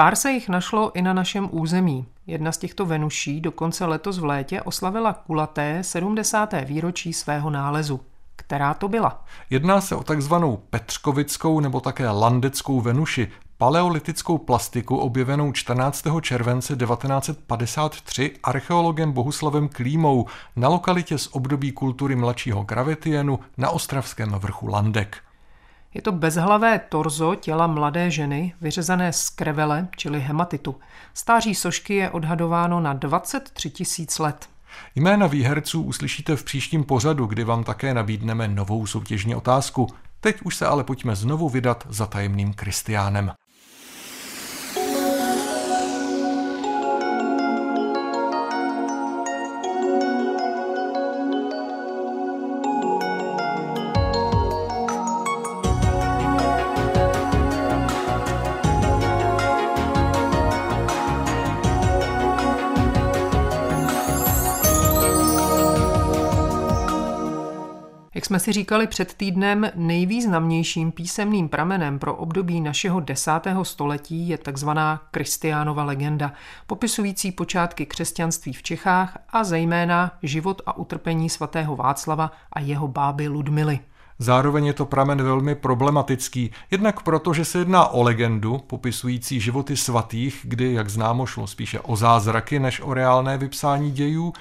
Pár 0.00 0.16
se 0.16 0.30
jich 0.30 0.48
našlo 0.48 0.96
i 0.96 1.02
na 1.02 1.12
našem 1.12 1.48
území. 1.52 2.06
Jedna 2.26 2.52
z 2.52 2.58
těchto 2.58 2.86
Venuší 2.86 3.40
dokonce 3.40 3.84
letos 3.84 4.18
v 4.18 4.24
létě 4.24 4.62
oslavila 4.62 5.12
kulaté 5.12 5.78
70. 5.82 6.54
výročí 6.64 7.12
svého 7.12 7.50
nálezu. 7.50 8.00
Která 8.36 8.74
to 8.74 8.88
byla? 8.88 9.24
Jedná 9.50 9.80
se 9.80 9.96
o 9.96 10.02
takzvanou 10.02 10.56
Petřkovickou 10.70 11.60
nebo 11.60 11.80
také 11.80 12.10
Landeckou 12.10 12.80
Venuši, 12.80 13.28
paleolitickou 13.58 14.38
plastiku 14.38 14.96
objevenou 14.96 15.52
14. 15.52 16.04
července 16.20 16.76
1953 16.76 18.32
archeologem 18.42 19.12
Bohuslavem 19.12 19.68
Klímou 19.68 20.26
na 20.56 20.68
lokalitě 20.68 21.18
z 21.18 21.28
období 21.32 21.72
kultury 21.72 22.16
mladšího 22.16 22.62
gravitienu 22.62 23.38
na 23.56 23.70
ostravském 23.70 24.30
vrchu 24.30 24.66
Landek. 24.66 25.16
Je 25.94 26.02
to 26.02 26.12
bezhlavé 26.12 26.80
torzo 26.88 27.34
těla 27.34 27.66
mladé 27.66 28.10
ženy, 28.10 28.54
vyřezané 28.60 29.12
z 29.12 29.30
krevele, 29.30 29.88
čili 29.96 30.20
hematitu. 30.20 30.76
Stáří 31.14 31.54
sošky 31.54 31.94
je 31.94 32.10
odhadováno 32.10 32.80
na 32.80 32.92
23 32.92 33.70
tisíc 33.70 34.18
let. 34.18 34.48
Jména 34.94 35.26
výherců 35.26 35.82
uslyšíte 35.82 36.36
v 36.36 36.44
příštím 36.44 36.84
pořadu, 36.84 37.26
kdy 37.26 37.44
vám 37.44 37.64
také 37.64 37.94
nabídneme 37.94 38.48
novou 38.48 38.86
soutěžní 38.86 39.34
otázku. 39.34 39.86
Teď 40.20 40.42
už 40.42 40.56
se 40.56 40.66
ale 40.66 40.84
pojďme 40.84 41.16
znovu 41.16 41.48
vydat 41.48 41.86
za 41.88 42.06
tajemným 42.06 42.52
Kristiánem. 42.52 43.32
Jsme 68.30 68.40
si 68.40 68.52
říkali 68.52 68.86
před 68.86 69.14
týdnem, 69.14 69.70
nejvýznamnějším 69.74 70.92
písemným 70.92 71.48
pramenem 71.48 71.98
pro 71.98 72.14
období 72.14 72.60
našeho 72.60 73.00
desátého 73.00 73.64
století 73.64 74.28
je 74.28 74.38
takzvaná 74.38 75.02
Kristiánova 75.10 75.84
legenda, 75.84 76.32
popisující 76.66 77.32
počátky 77.32 77.86
křesťanství 77.86 78.52
v 78.52 78.62
Čechách 78.62 79.18
a 79.30 79.44
zejména 79.44 80.12
život 80.22 80.62
a 80.66 80.76
utrpení 80.76 81.30
svatého 81.30 81.76
Václava 81.76 82.32
a 82.52 82.60
jeho 82.60 82.88
báby 82.88 83.28
Ludmily. 83.28 83.78
Zároveň 84.18 84.66
je 84.66 84.72
to 84.72 84.86
pramen 84.86 85.22
velmi 85.22 85.54
problematický, 85.54 86.50
jednak 86.70 87.02
proto, 87.02 87.34
že 87.34 87.44
se 87.44 87.58
jedná 87.58 87.86
o 87.86 88.02
legendu 88.02 88.58
popisující 88.58 89.40
životy 89.40 89.76
svatých, 89.76 90.40
kdy, 90.44 90.72
jak 90.72 90.90
známo, 90.90 91.26
šlo 91.26 91.46
spíše 91.46 91.80
o 91.80 91.96
zázraky 91.96 92.58
než 92.58 92.80
o 92.80 92.94
reálné 92.94 93.38
vypsání 93.38 93.90
dějů, 93.90 94.32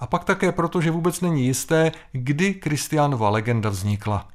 a 0.00 0.06
pak 0.06 0.24
také 0.24 0.52
proto, 0.52 0.80
že 0.80 0.90
vůbec 0.90 1.20
není 1.20 1.46
jisté, 1.46 1.92
kdy 2.12 2.54
Kristiánova 2.54 3.30
legenda 3.30 3.70
vznikla. 3.70 4.28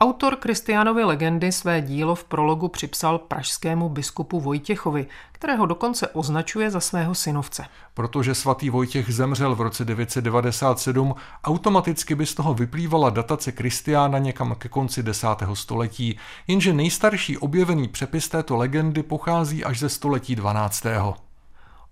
Autor 0.00 0.36
Kristiánovy 0.36 1.04
legendy 1.04 1.52
své 1.52 1.80
dílo 1.80 2.14
v 2.14 2.24
prologu 2.24 2.68
připsal 2.68 3.18
pražskému 3.18 3.88
biskupu 3.88 4.40
Vojtěchovi, 4.40 5.06
kterého 5.32 5.66
dokonce 5.66 6.08
označuje 6.08 6.70
za 6.70 6.80
svého 6.80 7.14
synovce. 7.14 7.64
Protože 7.94 8.34
svatý 8.34 8.70
Vojtěch 8.70 9.14
zemřel 9.14 9.54
v 9.54 9.60
roce 9.60 9.84
997, 9.84 11.14
automaticky 11.44 12.14
by 12.14 12.26
z 12.26 12.34
toho 12.34 12.54
vyplývala 12.54 13.10
datace 13.10 13.52
Kristiána 13.52 14.18
někam 14.18 14.54
ke 14.54 14.68
konci 14.68 15.02
desátého 15.02 15.56
století, 15.56 16.18
jenže 16.46 16.72
nejstarší 16.72 17.38
objevený 17.38 17.88
přepis 17.88 18.28
této 18.28 18.56
legendy 18.56 19.02
pochází 19.02 19.64
až 19.64 19.78
ze 19.78 19.88
století 19.88 20.36
12. 20.36 20.86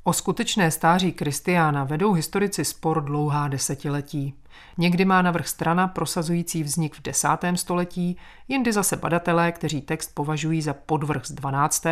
O 0.07 0.13
skutečné 0.13 0.71
stáří 0.71 1.13
Kristiána 1.13 1.85
vedou 1.85 2.13
historici 2.13 2.65
spor 2.65 3.05
dlouhá 3.05 3.49
desetiletí. 3.49 4.35
Někdy 4.79 5.05
má 5.05 5.23
navrh 5.23 5.49
strana 5.49 5.89
prosazující 5.89 6.63
vznik 6.63 6.97
v 6.97 7.03
desátém 7.03 7.57
století, 7.57 8.17
jindy 8.49 8.73
zase 8.73 8.97
badatelé, 8.97 9.53
kteří 9.53 9.81
text 9.81 10.15
považují 10.15 10.63
za 10.63 10.75
podvrh 10.75 11.25
z 11.25 11.33
12. 11.33 11.85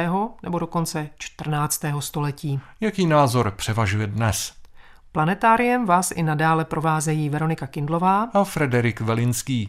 nebo 0.43 0.59
dokonce 0.59 1.09
14. 1.19 1.85
století. 2.01 2.61
Jaký 2.81 3.07
názor 3.07 3.51
převažuje 3.51 4.07
dnes? 4.07 4.53
Planetáriem 5.13 5.87
vás 5.87 6.11
i 6.11 6.23
nadále 6.23 6.65
provázejí 6.65 7.29
Veronika 7.29 7.67
Kindlová 7.67 8.29
a 8.35 8.45
Frederik 8.45 9.01
Velinský. 9.01 9.69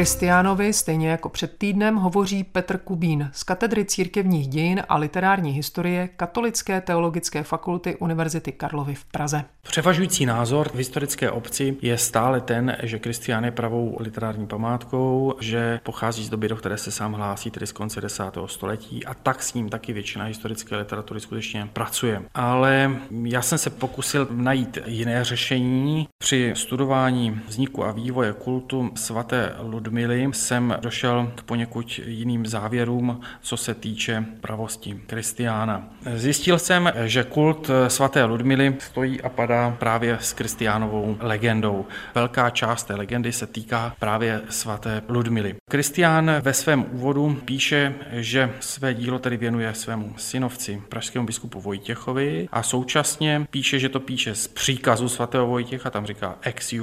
Kristiánovi, 0.00 0.72
stejně 0.72 1.08
jako 1.08 1.28
před 1.28 1.58
týdnem, 1.58 1.96
hovoří 1.96 2.44
Petr 2.44 2.78
Kubín 2.78 3.30
z 3.32 3.42
katedry 3.42 3.84
církevních 3.84 4.48
dějin 4.48 4.82
a 4.88 4.96
literární 4.96 5.50
historie 5.50 6.08
Katolické 6.08 6.80
teologické 6.80 7.42
fakulty 7.42 7.96
Univerzity 7.96 8.52
Karlovy 8.52 8.94
v 8.94 9.04
Praze. 9.04 9.44
Převažující 9.62 10.26
názor 10.26 10.68
v 10.68 10.74
historické 10.74 11.30
obci 11.30 11.76
je 11.82 11.98
stále 11.98 12.40
ten, 12.40 12.76
že 12.82 12.98
Kristián 12.98 13.44
je 13.44 13.50
pravou 13.50 13.96
literární 14.00 14.46
památkou, 14.46 15.34
že 15.40 15.80
pochází 15.82 16.24
z 16.24 16.28
doby, 16.28 16.48
do 16.48 16.56
které 16.56 16.76
se 16.76 16.90
sám 16.90 17.12
hlásí, 17.12 17.50
tedy 17.50 17.66
z 17.66 17.72
konce 17.72 18.00
10. 18.00 18.24
století 18.46 19.06
a 19.06 19.14
tak 19.14 19.42
s 19.42 19.54
ním 19.54 19.68
taky 19.68 19.92
většina 19.92 20.24
historické 20.24 20.76
literatury 20.76 21.20
skutečně 21.20 21.68
pracuje. 21.72 22.22
Ale 22.34 22.96
já 23.24 23.42
jsem 23.42 23.58
se 23.58 23.70
pokusil 23.70 24.28
najít 24.30 24.78
jiné 24.86 25.24
řešení. 25.24 26.08
Při 26.18 26.52
studování 26.56 27.40
vzniku 27.48 27.84
a 27.84 27.92
vývoje 27.92 28.32
kultu 28.32 28.90
svaté 28.94 29.54
Ludmily 29.90 30.28
jsem 30.32 30.76
došel 30.80 31.32
k 31.34 31.42
poněkud 31.42 32.00
jiným 32.06 32.46
závěrům, 32.46 33.20
co 33.40 33.56
se 33.56 33.74
týče 33.74 34.24
pravosti 34.40 35.00
Kristiána. 35.06 35.88
Zjistil 36.14 36.58
jsem, 36.58 36.92
že 37.04 37.24
kult 37.24 37.70
svaté 37.88 38.24
Ludmily 38.24 38.76
stojí 38.78 39.22
a 39.22 39.28
padá 39.28 39.76
právě 39.78 40.18
s 40.20 40.32
Kristiánovou 40.32 41.16
legendou. 41.20 41.86
Velká 42.14 42.50
část 42.50 42.84
té 42.84 42.94
legendy 42.94 43.32
se 43.32 43.46
týká 43.46 43.94
právě 43.98 44.40
svaté 44.48 45.02
Ludmily. 45.08 45.54
Kristián 45.70 46.30
ve 46.42 46.52
svém 46.52 46.86
úvodu 46.90 47.40
píše, 47.44 47.94
že 48.12 48.52
své 48.60 48.94
dílo 48.94 49.18
tedy 49.18 49.36
věnuje 49.36 49.74
svému 49.74 50.14
synovci, 50.16 50.82
pražskému 50.88 51.26
biskupu 51.26 51.60
Vojtěchovi 51.60 52.48
a 52.52 52.62
současně 52.62 53.46
píše, 53.50 53.78
že 53.78 53.88
to 53.88 54.00
píše 54.00 54.34
z 54.34 54.48
příkazu 54.48 55.08
svatého 55.08 55.46
Vojtěcha, 55.46 55.90
tam 55.90 56.06
říká 56.06 56.38
ex 56.42 56.74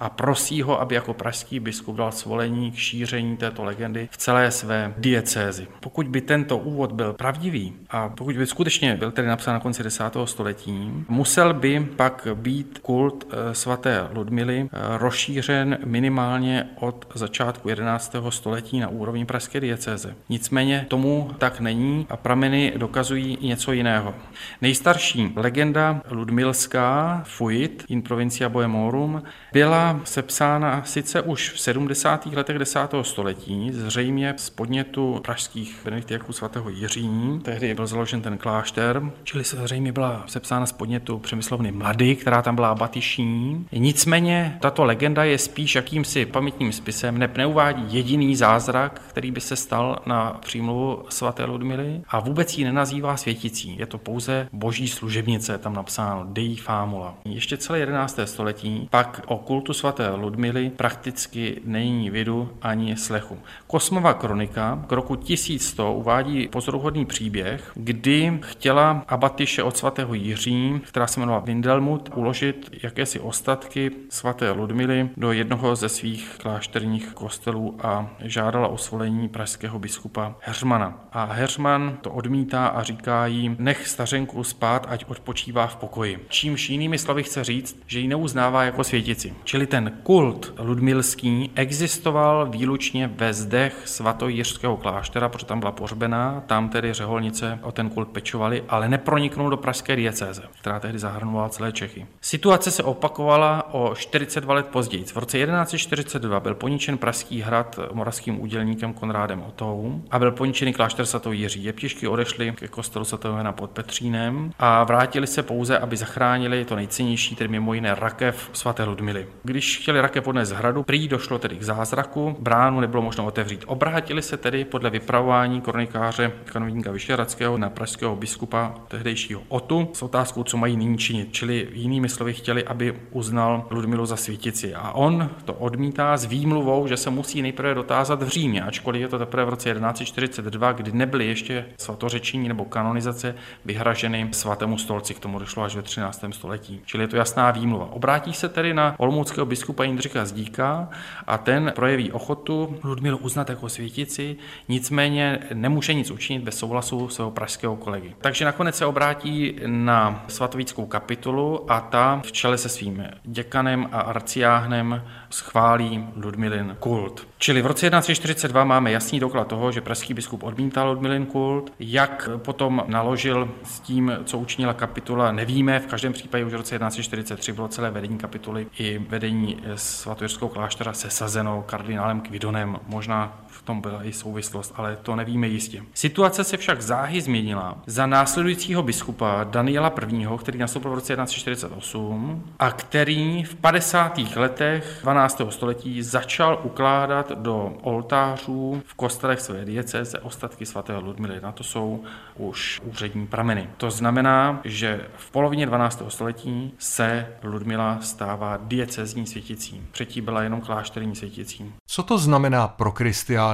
a 0.00 0.08
prosí 0.08 0.62
ho, 0.62 0.80
aby 0.80 0.94
jako 0.94 1.14
pražský 1.14 1.60
biskup 1.60 1.96
dal 1.96 2.12
svolení 2.22 2.70
k 2.70 2.76
šíření 2.76 3.36
této 3.36 3.64
legendy 3.64 4.08
v 4.10 4.16
celé 4.16 4.50
své 4.50 4.94
diecézi. 4.98 5.66
Pokud 5.80 6.08
by 6.08 6.20
tento 6.20 6.58
úvod 6.58 6.92
byl 6.92 7.12
pravdivý 7.12 7.72
a 7.90 8.08
pokud 8.08 8.36
by 8.36 8.46
skutečně 8.46 8.96
byl 8.96 9.10
tedy 9.10 9.28
napsán 9.28 9.54
na 9.54 9.60
konci 9.60 9.82
10. 9.82 10.04
století, 10.24 10.92
musel 11.08 11.54
by 11.54 11.88
pak 11.96 12.28
být 12.34 12.78
kult 12.82 13.26
eh, 13.30 13.54
svaté 13.54 14.08
Ludmily 14.14 14.68
eh, 14.72 14.98
rozšířen 14.98 15.78
minimálně 15.84 16.68
od 16.80 17.06
začátku 17.14 17.68
11. 17.68 18.16
století 18.28 18.80
na 18.80 18.88
úrovni 18.88 19.24
pražské 19.24 19.60
diecéze. 19.60 20.14
Nicméně 20.28 20.86
tomu 20.88 21.30
tak 21.38 21.60
není 21.60 22.06
a 22.10 22.16
prameny 22.16 22.72
dokazují 22.76 23.38
něco 23.40 23.72
jiného. 23.72 24.14
Nejstarší 24.60 25.32
legenda 25.36 26.02
ludmilská 26.10 27.22
Fuit 27.26 27.84
in 27.88 28.02
provincia 28.02 28.48
Bohemorum 28.48 29.22
byla 29.52 30.00
sepsána 30.04 30.82
sice 30.84 31.22
už 31.22 31.50
v 31.50 31.60
70. 31.60 32.11
letech 32.34 32.58
10. 32.58 32.80
století, 33.02 33.70
zřejmě 33.72 34.34
z 34.36 34.50
podnětu 34.50 35.20
pražských 35.24 35.80
benediktiaků 35.84 36.32
svatého 36.32 36.70
Jiří. 36.70 37.10
Tehdy 37.42 37.74
byl 37.74 37.86
založen 37.86 38.22
ten 38.22 38.38
klášter, 38.38 39.02
čili 39.24 39.44
zřejmě 39.44 39.92
byla 39.92 40.24
sepsána 40.26 40.66
z 40.66 40.72
podnětu 40.72 41.18
Přemyslovny 41.18 41.72
Mlady, 41.72 42.16
která 42.16 42.42
tam 42.42 42.54
byla 42.54 42.68
abatyší. 42.70 43.56
Nicméně 43.72 44.58
tato 44.60 44.84
legenda 44.84 45.24
je 45.24 45.38
spíš 45.38 45.74
jakýmsi 45.74 46.26
pamětním 46.26 46.72
spisem, 46.72 47.18
ne, 47.18 47.30
neuvádí 47.36 47.96
jediný 47.96 48.36
zázrak, 48.36 49.02
který 49.08 49.30
by 49.30 49.40
se 49.40 49.56
stal 49.56 49.98
na 50.06 50.30
přímluvu 50.30 51.04
svaté 51.08 51.44
Ludmily 51.44 52.00
a 52.08 52.20
vůbec 52.20 52.58
ji 52.58 52.64
nenazývá 52.64 53.16
světicí. 53.16 53.76
Je 53.78 53.86
to 53.86 53.98
pouze 53.98 54.48
boží 54.52 54.88
služebnice, 54.88 55.58
tam 55.58 55.74
napsáno 55.74 56.26
Dei 56.28 56.56
Famula. 56.56 57.14
Ještě 57.24 57.56
celé 57.56 57.78
11. 57.78 58.18
století 58.24 58.88
pak 58.90 59.20
o 59.26 59.38
kultu 59.38 59.72
svaté 59.72 60.10
Ludmily 60.10 60.70
prakticky 60.76 61.60
není 61.64 62.01
vidu 62.10 62.52
ani 62.62 62.96
slechu. 62.96 63.38
Kosmova 63.66 64.14
kronika 64.14 64.84
k 64.86 64.92
roku 64.92 65.16
1100 65.16 65.92
uvádí 65.92 66.48
pozoruhodný 66.48 67.06
příběh, 67.06 67.72
kdy 67.74 68.38
chtěla 68.42 69.04
abatyše 69.08 69.62
od 69.62 69.76
svatého 69.76 70.14
Jiří, 70.14 70.80
která 70.84 71.06
se 71.06 71.20
jmenovala 71.20 71.44
Windelmut, 71.44 72.10
uložit 72.14 72.70
jakési 72.82 73.20
ostatky 73.20 73.90
svaté 74.08 74.50
Ludmily 74.50 75.08
do 75.16 75.32
jednoho 75.32 75.76
ze 75.76 75.88
svých 75.88 76.36
klášterních 76.38 77.12
kostelů 77.12 77.76
a 77.82 78.10
žádala 78.20 78.68
o 78.68 78.78
svolení 78.78 79.28
pražského 79.28 79.78
biskupa 79.78 80.34
Heřmana. 80.40 81.04
A 81.12 81.24
Heřman 81.24 81.98
to 82.00 82.10
odmítá 82.10 82.66
a 82.66 82.82
říká 82.82 83.26
jí, 83.26 83.56
nech 83.58 83.88
stařenku 83.88 84.44
spát, 84.44 84.86
ať 84.88 85.04
odpočívá 85.08 85.66
v 85.66 85.76
pokoji. 85.76 86.26
Čímž 86.28 86.70
jinými 86.70 86.98
slovy 86.98 87.22
chce 87.22 87.44
říct, 87.44 87.82
že 87.86 88.00
ji 88.00 88.08
neuznává 88.08 88.64
jako 88.64 88.84
světici. 88.84 89.34
Čili 89.44 89.66
ten 89.66 89.92
kult 90.02 90.52
ludmilský 90.58 91.50
existoval 91.92 92.46
výlučně 92.50 93.10
ve 93.16 93.34
zdech 93.34 93.74
svatojířského 93.84 94.76
kláštera, 94.76 95.28
protože 95.28 95.46
tam 95.46 95.60
byla 95.60 95.72
pohřbená, 95.72 96.42
tam 96.46 96.68
tedy 96.68 96.92
řeholnice 96.92 97.58
o 97.62 97.72
ten 97.72 97.90
kult 97.90 98.08
pečovali, 98.08 98.64
ale 98.68 98.88
neproniknul 98.88 99.50
do 99.50 99.56
pražské 99.56 99.96
diecéze, 99.96 100.42
která 100.60 100.80
tehdy 100.80 100.98
zahrnovala 100.98 101.48
celé 101.48 101.72
Čechy. 101.72 102.06
Situace 102.20 102.70
se 102.70 102.82
opakovala 102.82 103.74
o 103.74 103.94
42 103.94 104.54
let 104.54 104.66
později. 104.66 105.04
V 105.04 105.16
roce 105.16 105.38
1142 105.38 106.40
byl 106.40 106.54
poničen 106.54 106.98
pražský 106.98 107.40
hrad 107.40 107.78
moravským 107.92 108.40
údělníkem 108.40 108.92
Konrádem 108.92 109.42
Otou 109.42 110.02
a 110.10 110.18
byl 110.18 110.32
poničený 110.32 110.72
klášter 110.72 111.06
svatou 111.06 111.32
Jiří. 111.32 111.64
Jeptišky 111.64 112.08
odešli 112.08 112.52
ke 112.52 112.68
kostelu 112.68 113.04
svatého 113.04 113.36
Jana 113.36 113.52
pod 113.52 113.70
Petřínem 113.70 114.52
a 114.58 114.84
vrátili 114.84 115.26
se 115.26 115.42
pouze, 115.42 115.78
aby 115.78 115.96
zachránili 115.96 116.64
to 116.64 116.76
nejcennější, 116.76 117.36
tedy 117.36 117.48
mimo 117.48 117.74
jiné 117.74 117.94
rakev 117.94 118.50
svaté 118.52 118.84
Ludmily. 118.84 119.26
Když 119.42 119.78
chtěli 119.78 120.00
rakev 120.00 120.26
odnést 120.26 120.48
z 120.48 120.52
hradu, 120.52 120.82
prý 120.82 121.08
došlo 121.08 121.38
tedy 121.38 121.56
k 121.56 121.62
zázraku, 121.84 122.36
bránu 122.38 122.80
nebylo 122.80 123.02
možno 123.02 123.24
otevřít. 123.24 123.64
Obrátili 123.66 124.22
se 124.22 124.36
tedy 124.36 124.64
podle 124.64 124.90
vypravování 124.90 125.60
kronikáře 125.60 126.32
kanovníka 126.44 126.92
Vyšeradského 126.92 127.58
na 127.58 127.70
pražského 127.70 128.16
biskupa 128.16 128.74
tehdejšího 128.88 129.42
Otu 129.48 129.88
s 129.92 130.02
otázkou, 130.02 130.44
co 130.44 130.56
mají 130.56 130.76
nyní 130.76 130.98
činit. 130.98 131.32
Čili 131.32 131.68
jinými 131.72 132.08
slovy 132.08 132.32
chtěli, 132.32 132.64
aby 132.64 132.94
uznal 133.10 133.66
Ludmilu 133.70 134.06
za 134.06 134.16
světici. 134.16 134.74
A 134.74 134.92
on 134.92 135.30
to 135.44 135.54
odmítá 135.54 136.16
s 136.16 136.24
výmluvou, 136.24 136.86
že 136.86 136.96
se 136.96 137.10
musí 137.10 137.42
nejprve 137.42 137.74
dotázat 137.74 138.22
v 138.22 138.28
Římě, 138.28 138.62
ačkoliv 138.62 139.02
je 139.02 139.08
to 139.08 139.18
teprve 139.18 139.44
v 139.44 139.48
roce 139.48 139.74
1142, 139.74 140.72
kdy 140.72 140.92
nebyly 140.92 141.26
ještě 141.26 141.64
svatořečení 141.78 142.48
nebo 142.48 142.64
kanonizace 142.64 143.34
vyhraženy 143.64 144.28
svatému 144.32 144.78
stolci. 144.78 145.14
K 145.14 145.18
tomu 145.18 145.38
došlo 145.38 145.62
až 145.62 145.76
ve 145.76 145.82
13. 145.82 146.24
století. 146.30 146.80
Čili 146.84 147.04
je 147.04 147.08
to 147.08 147.16
jasná 147.16 147.50
výmluva. 147.50 147.88
Obrátí 147.92 148.32
se 148.32 148.48
tedy 148.48 148.74
na 148.74 148.94
olmouckého 148.98 149.46
biskupa 149.46 149.84
Jindřicha 149.84 150.24
Zdíka 150.24 150.88
a 151.26 151.38
ten 151.38 151.71
projeví 151.74 152.12
ochotu 152.12 152.76
Ludmilu 152.84 153.18
uznat 153.18 153.48
jako 153.50 153.68
světici, 153.68 154.36
nicméně 154.68 155.38
nemůže 155.54 155.94
nic 155.94 156.10
učinit 156.10 156.42
bez 156.42 156.58
souhlasu 156.58 157.08
svého 157.08 157.30
pražského 157.30 157.76
kolegy. 157.76 158.14
Takže 158.20 158.44
nakonec 158.44 158.76
se 158.76 158.86
obrátí 158.86 159.56
na 159.66 160.24
svatovíckou 160.28 160.86
kapitulu 160.86 161.72
a 161.72 161.80
ta 161.80 162.22
v 162.24 162.32
čele 162.32 162.58
se 162.58 162.68
svým 162.68 163.04
děkanem 163.24 163.88
a 163.92 164.00
arciáhnem 164.00 165.02
schválí 165.32 166.06
Ludmilin 166.16 166.76
kult. 166.78 167.28
Čili 167.38 167.62
v 167.62 167.66
roce 167.66 167.90
1142 167.90 168.64
máme 168.64 168.90
jasný 168.90 169.20
doklad 169.20 169.48
toho, 169.48 169.72
že 169.72 169.80
pražský 169.80 170.14
biskup 170.14 170.42
odmítal 170.42 170.88
Ludmilin 170.88 171.26
kult. 171.26 171.72
Jak 171.80 172.28
potom 172.36 172.84
naložil 172.86 173.48
s 173.64 173.80
tím, 173.80 174.12
co 174.24 174.38
učinila 174.38 174.72
kapitula, 174.74 175.32
nevíme. 175.32 175.80
V 175.80 175.86
každém 175.86 176.12
případě 176.12 176.44
už 176.44 176.52
v 176.52 176.56
roce 176.56 176.78
1143 176.78 177.52
bylo 177.52 177.68
celé 177.68 177.90
vedení 177.90 178.18
kapituly 178.18 178.66
i 178.78 178.98
vedení 178.98 179.62
svatojirského 179.74 180.48
kláštera 180.48 180.92
sesazeno 180.92 181.64
kardinálem 181.66 182.20
Kvidonem. 182.20 182.78
Možná 182.86 183.41
tom 183.64 183.80
byla 183.80 184.04
i 184.04 184.12
souvislost, 184.12 184.72
ale 184.76 184.96
to 185.02 185.16
nevíme 185.16 185.48
jistě. 185.48 185.82
Situace 185.94 186.44
se 186.44 186.56
však 186.56 186.82
záhy 186.82 187.20
změnila 187.20 187.78
za 187.86 188.06
následujícího 188.06 188.82
biskupa 188.82 189.44
Daniela 189.44 189.92
I., 190.12 190.38
který 190.38 190.58
nastoupil 190.58 190.90
v 190.90 190.94
roce 190.94 191.16
1148 191.16 192.44
a 192.58 192.70
který 192.70 193.44
v 193.44 193.54
50. 193.54 194.18
letech 194.36 194.98
12. 195.02 195.40
století 195.50 196.02
začal 196.02 196.60
ukládat 196.62 197.32
do 197.32 197.72
oltářů 197.82 198.82
v 198.86 198.94
kostelech 198.94 199.40
své 199.40 199.64
diecéze 199.64 200.18
ostatky 200.18 200.66
svatého 200.66 201.00
Ludmily. 201.00 201.40
Na 201.40 201.52
to 201.52 201.64
jsou 201.64 202.04
už 202.36 202.80
úřední 202.84 203.26
prameny. 203.26 203.68
To 203.76 203.90
znamená, 203.90 204.60
že 204.64 205.06
v 205.16 205.30
polovině 205.30 205.66
12. 205.66 206.02
století 206.08 206.74
se 206.78 207.26
Ludmila 207.42 207.98
stává 208.00 208.58
diecezní 208.62 209.26
světicí. 209.26 209.82
Předtím 209.92 210.24
byla 210.24 210.42
jenom 210.42 210.60
klášterní 210.60 211.16
světicí. 211.16 211.72
Co 211.86 212.02
to 212.02 212.18
znamená 212.18 212.68
pro 212.68 212.92
Kristiána? 212.92 213.51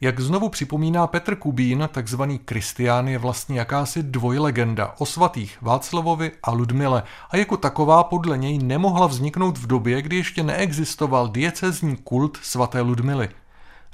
Jak 0.00 0.20
znovu 0.20 0.48
připomíná 0.48 1.06
Petr 1.06 1.36
Kubín, 1.36 1.88
takzvaný 1.92 2.38
Kristián 2.38 3.08
je 3.08 3.18
vlastně 3.18 3.58
jakási 3.58 4.02
dvojlegenda 4.02 4.94
o 4.98 5.06
svatých 5.06 5.58
Václavovi 5.62 6.32
a 6.42 6.50
Ludmile 6.50 7.02
a 7.30 7.36
jako 7.36 7.56
taková 7.56 8.04
podle 8.04 8.38
něj 8.38 8.58
nemohla 8.58 9.06
vzniknout 9.06 9.58
v 9.58 9.66
době, 9.66 10.02
kdy 10.02 10.16
ještě 10.16 10.42
neexistoval 10.42 11.28
diecezní 11.28 11.96
kult 11.96 12.38
svaté 12.42 12.80
Ludmily. 12.80 13.28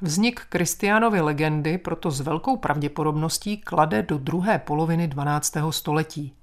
Vznik 0.01 0.41
Kristiánovy 0.49 1.21
legendy 1.21 1.79
proto 1.79 2.11
s 2.11 2.21
velkou 2.21 2.57
pravděpodobností 2.57 3.57
klade 3.57 4.03
do 4.03 4.19
druhé 4.19 4.59
poloviny 4.59 5.09
12. 5.09 5.55
století. 5.71 6.35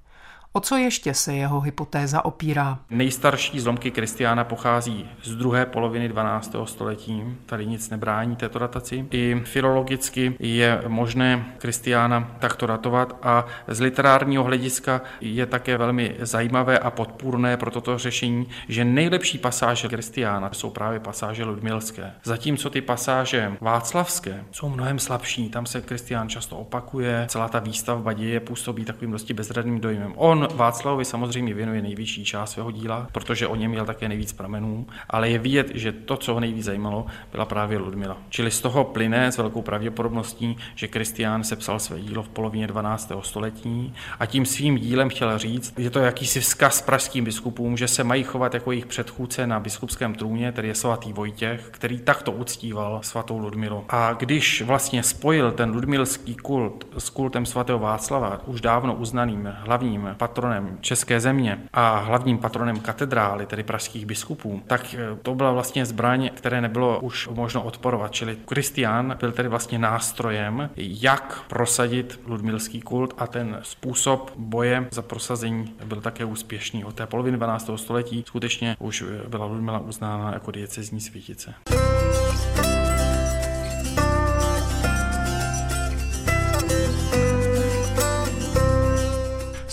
O 0.54 0.60
co 0.60 0.78
ještě 0.78 1.14
se 1.14 1.34
jeho 1.34 1.60
hypotéza 1.62 2.26
opírá? 2.26 2.80
Nejstarší 2.90 3.60
zlomky 3.60 3.92
Kristiána 3.92 4.44
pochází 4.44 5.10
z 5.24 5.36
druhé 5.36 5.66
poloviny 5.66 6.10
12. 6.10 6.56
století. 6.66 7.24
Tady 7.46 7.66
nic 7.66 7.90
nebrání 7.90 8.36
této 8.36 8.60
dataci. 8.60 9.08
I 9.12 9.42
filologicky 9.46 10.36
je 10.40 10.82
možné 10.88 11.46
Kristiána 11.58 12.32
takto 12.40 12.68
datovat 12.68 13.18
a 13.24 13.46
z 13.68 13.80
literárního 13.80 14.44
hlediska 14.44 15.02
je 15.22 15.46
také 15.46 15.78
velmi 15.78 16.16
zajímavé 16.20 16.80
a 16.80 16.92
podpůrné 16.92 17.58
pro 17.58 17.72
toto 17.72 17.98
řešení, 17.98 18.48
že 18.68 18.86
nejlepší 18.86 19.38
pasáže 19.38 19.88
Kristiána 19.88 20.50
jsou 20.54 20.70
právě 20.70 21.00
pasáže 21.00 21.44
ludmilské. 21.44 22.12
Zatímco 22.24 22.70
ty 22.70 22.82
pasáže 22.82 23.54
václavské 23.62 24.44
jsou 24.52 24.70
mnohem 24.70 25.00
slabší, 25.00 25.50
tam 25.50 25.66
se 25.66 25.82
Kristián 25.82 26.30
často 26.30 26.58
opakuje, 26.58 27.26
celá 27.30 27.48
ta 27.48 27.60
výstavba 27.60 28.14
děje 28.14 28.40
působí 28.40 28.86
takovým 28.86 29.12
dosti 29.12 29.34
bezradným 29.34 29.80
dojmem. 29.80 30.14
On 30.16 30.41
Václavovi 30.56 31.06
samozřejmě 31.06 31.54
věnuje 31.54 31.82
nejvyšší 31.82 32.26
část 32.26 32.52
svého 32.52 32.72
díla, 32.72 33.08
protože 33.12 33.48
o 33.48 33.56
něm 33.56 33.72
měl 33.72 33.86
také 33.86 34.10
nejvíc 34.10 34.34
pramenů, 34.34 34.88
ale 35.10 35.30
je 35.30 35.40
vidět, 35.40 35.72
že 35.74 35.92
to, 35.92 36.18
co 36.18 36.34
ho 36.34 36.40
nejvíc 36.40 36.66
zajímalo, 36.66 37.06
byla 37.32 37.46
právě 37.46 37.78
Ludmila. 37.78 38.18
Čili 38.30 38.52
z 38.52 38.62
toho 38.62 38.84
plyne 38.84 39.32
s 39.32 39.38
velkou 39.38 39.62
pravděpodobností, 39.62 40.58
že 40.76 40.88
Kristián 40.88 41.44
sepsal 41.44 41.80
své 41.80 42.02
dílo 42.02 42.24
v 42.24 42.30
polovině 42.30 42.68
12. 42.68 43.12
století 43.22 43.94
a 44.20 44.26
tím 44.26 44.46
svým 44.46 44.78
dílem 44.78 45.10
chtěl 45.10 45.38
říct, 45.38 45.74
je 45.78 45.90
to 45.90 46.00
jakýsi 46.00 46.40
vzkaz 46.40 46.82
pražským 46.82 47.24
biskupům, 47.24 47.78
že 47.78 47.88
se 47.88 48.04
mají 48.04 48.24
chovat 48.24 48.54
jako 48.54 48.72
jejich 48.72 48.86
předchůdce 48.86 49.48
na 49.48 49.60
biskupském 49.60 50.16
trůně, 50.16 50.52
tedy 50.52 50.68
je 50.68 50.76
svatý 50.76 51.14
Vojtěch, 51.14 51.68
který 51.72 52.00
takto 52.00 52.32
uctíval 52.32 53.00
svatou 53.04 53.38
Ludmilu. 53.38 53.86
A 53.90 54.14
když 54.14 54.62
vlastně 54.62 55.04
spojil 55.04 55.52
ten 55.52 55.72
ludmilský 55.72 56.36
kult 56.36 56.88
s 56.98 57.10
kultem 57.10 57.46
svatého 57.46 57.80
Václava, 57.80 58.42
už 58.46 58.62
dávno 58.62 58.94
uznaným 58.96 59.54
hlavním 59.54 60.16
patronem 60.32 60.78
české 60.82 61.20
země 61.20 61.60
a 61.74 61.98
hlavním 61.98 62.38
patronem 62.38 62.80
katedrály, 62.80 63.46
tedy 63.46 63.64
pražských 63.64 64.06
biskupů, 64.06 64.62
tak 64.68 64.94
eh, 64.94 65.18
to 65.22 65.36
byla 65.36 65.52
vlastně 65.52 65.86
zbraň, 65.86 66.30
které 66.34 66.62
nebylo 66.62 67.00
už 67.00 67.28
možno 67.28 67.64
odporovat. 67.64 68.12
Čili 68.12 68.38
Kristián 68.46 69.18
byl 69.20 69.32
tedy 69.32 69.50
vlastně 69.50 69.80
nástrojem, 69.80 70.70
jak 70.76 71.44
prosadit 71.48 72.20
ludmilský 72.26 72.82
kult 72.82 73.14
a 73.18 73.28
ten 73.28 73.60
způsob 73.62 74.34
boje 74.38 74.88
za 74.92 75.02
prosazení 75.02 75.74
byl 75.86 76.02
také 76.02 76.26
úspěšný. 76.26 76.86
Od 76.86 76.96
té 76.96 77.08
poloviny 77.08 77.38
12. 77.38 77.70
století 77.76 78.24
skutečně 78.28 78.76
už 78.80 79.04
byla 79.28 79.46
Ludmila 79.46 79.80
uznána 79.80 80.34
jako 80.34 80.52
diecezní 80.52 81.02
světice. 81.02 81.54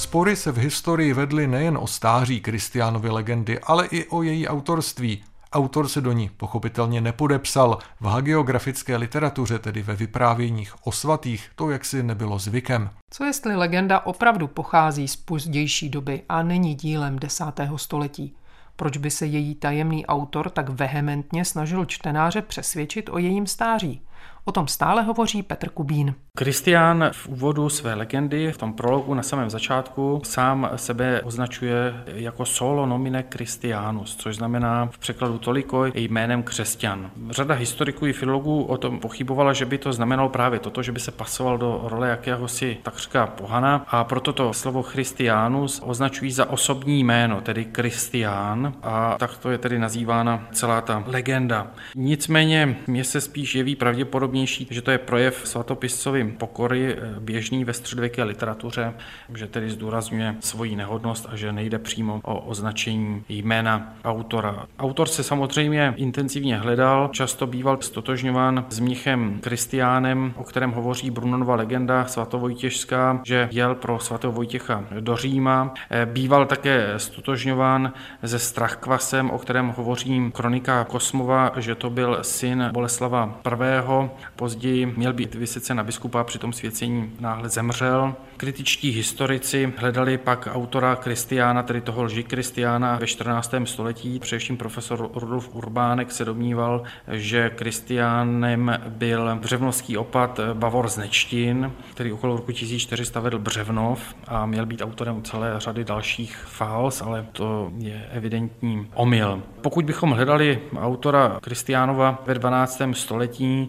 Spory 0.08 0.36
se 0.36 0.52
v 0.52 0.56
historii 0.58 1.12
vedly 1.12 1.46
nejen 1.46 1.78
o 1.78 1.86
stáří 1.86 2.40
Kristiánovy 2.40 3.10
legendy, 3.10 3.58
ale 3.58 3.86
i 3.86 4.06
o 4.06 4.22
její 4.22 4.48
autorství. 4.48 5.24
Autor 5.52 5.88
se 5.88 6.00
do 6.00 6.12
ní 6.12 6.30
pochopitelně 6.36 7.00
nepodepsal. 7.00 7.78
V 8.00 8.04
hagiografické 8.04 8.96
literatuře, 8.96 9.58
tedy 9.58 9.82
ve 9.82 9.96
vyprávěních 9.96 10.86
o 10.86 10.92
svatých, 10.92 11.50
to 11.54 11.70
jaksi 11.70 12.02
nebylo 12.02 12.38
zvykem. 12.38 12.90
Co 13.10 13.24
jestli 13.24 13.56
legenda 13.56 14.06
opravdu 14.06 14.46
pochází 14.46 15.08
z 15.08 15.16
pozdější 15.16 15.88
doby 15.88 16.22
a 16.28 16.42
není 16.42 16.74
dílem 16.74 17.18
desátého 17.18 17.78
století? 17.78 18.34
Proč 18.76 18.96
by 18.96 19.10
se 19.10 19.26
její 19.26 19.54
tajemný 19.54 20.06
autor 20.06 20.50
tak 20.50 20.68
vehementně 20.68 21.44
snažil 21.44 21.84
čtenáře 21.84 22.42
přesvědčit 22.42 23.08
o 23.08 23.18
jejím 23.18 23.46
stáří? 23.46 24.02
O 24.44 24.52
tom 24.52 24.68
stále 24.68 25.02
hovoří 25.02 25.42
Petr 25.42 25.68
Kubín. 25.68 26.14
Kristián 26.36 27.10
v 27.12 27.28
úvodu 27.28 27.68
své 27.68 27.94
legendy, 27.94 28.52
v 28.52 28.58
tom 28.58 28.72
prologu 28.72 29.14
na 29.14 29.22
samém 29.22 29.50
začátku, 29.50 30.20
sám 30.24 30.70
sebe 30.76 31.22
označuje 31.22 32.04
jako 32.06 32.44
solo 32.44 32.86
nomine 32.86 33.24
Christianus, 33.34 34.16
což 34.16 34.36
znamená 34.36 34.86
v 34.86 34.98
překladu 34.98 35.38
toliko 35.38 35.84
jménem 35.84 36.42
křesťan. 36.42 37.10
Řada 37.30 37.54
historiků 37.54 38.06
i 38.06 38.12
filologů 38.12 38.62
o 38.62 38.76
tom 38.76 39.00
pochybovala, 39.00 39.52
že 39.52 39.66
by 39.66 39.78
to 39.78 39.92
znamenalo 39.92 40.28
právě 40.28 40.58
toto, 40.58 40.82
že 40.82 40.92
by 40.92 41.00
se 41.00 41.10
pasoval 41.10 41.58
do 41.58 41.80
role 41.84 42.08
jakéhosi 42.08 42.78
takřka 42.82 43.26
pohana 43.26 43.86
a 43.88 44.04
proto 44.04 44.32
to 44.32 44.52
slovo 44.52 44.82
Christianus 44.82 45.82
označují 45.84 46.32
za 46.32 46.50
osobní 46.50 47.04
jméno, 47.04 47.40
tedy 47.40 47.64
Kristián 47.64 48.72
a 48.82 49.16
tak 49.18 49.38
to 49.38 49.50
je 49.50 49.58
tedy 49.58 49.78
nazývána 49.78 50.46
celá 50.52 50.80
ta 50.80 51.04
legenda. 51.06 51.66
Nicméně 51.94 52.76
mně 52.86 53.04
se 53.04 53.20
spíš 53.20 53.54
jeví 53.54 53.76
pravděpodobnější, 54.08 54.66
že 54.70 54.82
to 54.82 54.90
je 54.90 54.98
projev 54.98 55.42
svatopiscovi 55.44 56.24
pokory 56.38 56.94
eh, 56.94 57.20
běžný 57.20 57.64
ve 57.64 57.72
středověké 57.72 58.24
literatuře, 58.24 58.94
že 59.34 59.46
tedy 59.46 59.70
zdůrazňuje 59.70 60.36
svoji 60.40 60.76
nehodnost 60.76 61.26
a 61.28 61.36
že 61.36 61.52
nejde 61.52 61.78
přímo 61.78 62.20
o 62.24 62.40
označení 62.40 63.24
jména 63.28 63.94
autora. 64.04 64.66
Autor 64.78 65.08
se 65.08 65.22
samozřejmě 65.22 65.94
intenzivně 65.96 66.56
hledal, 66.56 67.08
často 67.12 67.46
býval 67.46 67.78
stotožňován 67.80 68.64
s 68.68 68.78
mnichem 68.78 69.38
Kristiánem, 69.40 70.32
o 70.36 70.44
kterém 70.44 70.70
hovoří 70.70 71.10
Brunonova 71.10 71.54
legenda 71.54 72.04
svatovojtěžská, 72.06 73.20
že 73.24 73.48
jel 73.52 73.74
pro 73.74 73.98
svatého 73.98 74.32
Vojtěcha 74.32 74.84
do 75.00 75.16
Říma. 75.16 75.74
Eh, 75.90 76.06
býval 76.06 76.46
také 76.46 76.94
stotožňován 76.96 77.92
se 78.24 78.38
Strachkvasem, 78.38 79.30
o 79.30 79.38
kterém 79.38 79.68
hovoří 79.68 80.30
kronika 80.34 80.84
Kosmova, 80.84 81.52
že 81.56 81.74
to 81.74 81.90
byl 81.90 82.18
syn 82.22 82.70
Boleslava 82.72 83.40
I. 83.44 83.97
Později 84.36 84.86
měl 84.86 85.12
být 85.12 85.34
vysecen 85.34 85.76
na 85.76 85.84
biskupa 85.84 86.24
při 86.24 86.38
tom 86.38 86.52
svěcení 86.52 87.12
náhle 87.20 87.48
zemřel. 87.48 88.14
Kritičtí 88.36 88.90
historici 88.90 89.72
hledali 89.76 90.18
pak 90.18 90.48
autora 90.52 90.96
Kristiána, 90.96 91.62
tedy 91.62 91.80
toho 91.80 92.02
lži 92.02 92.22
Kristiána 92.22 92.96
ve 92.96 93.06
14. 93.06 93.54
století. 93.64 94.18
Především 94.18 94.56
profesor 94.56 95.10
Rudolf 95.14 95.54
Urbánek 95.54 96.12
se 96.12 96.24
domníval, 96.24 96.82
že 97.12 97.50
Kristiánem 97.50 98.78
byl 98.88 99.36
břevnovský 99.36 99.96
opat 99.96 100.40
Bavor 100.52 100.88
z 100.88 100.96
Nečtin, 100.96 101.72
který 101.90 102.12
okolo 102.12 102.36
roku 102.36 102.52
1400 102.52 103.20
vedl 103.20 103.38
Břevnov 103.38 104.14
a 104.28 104.46
měl 104.46 104.66
být 104.66 104.82
autorem 104.82 105.22
celé 105.22 105.54
řady 105.56 105.84
dalších 105.84 106.36
fals, 106.36 107.02
ale 107.02 107.26
to 107.32 107.72
je 107.78 108.08
evidentní 108.12 108.86
omyl. 108.94 109.42
Pokud 109.60 109.84
bychom 109.84 110.10
hledali 110.10 110.60
autora 110.76 111.38
Kristiánova 111.40 112.22
ve 112.26 112.34
12. 112.34 112.82
století, 112.92 113.68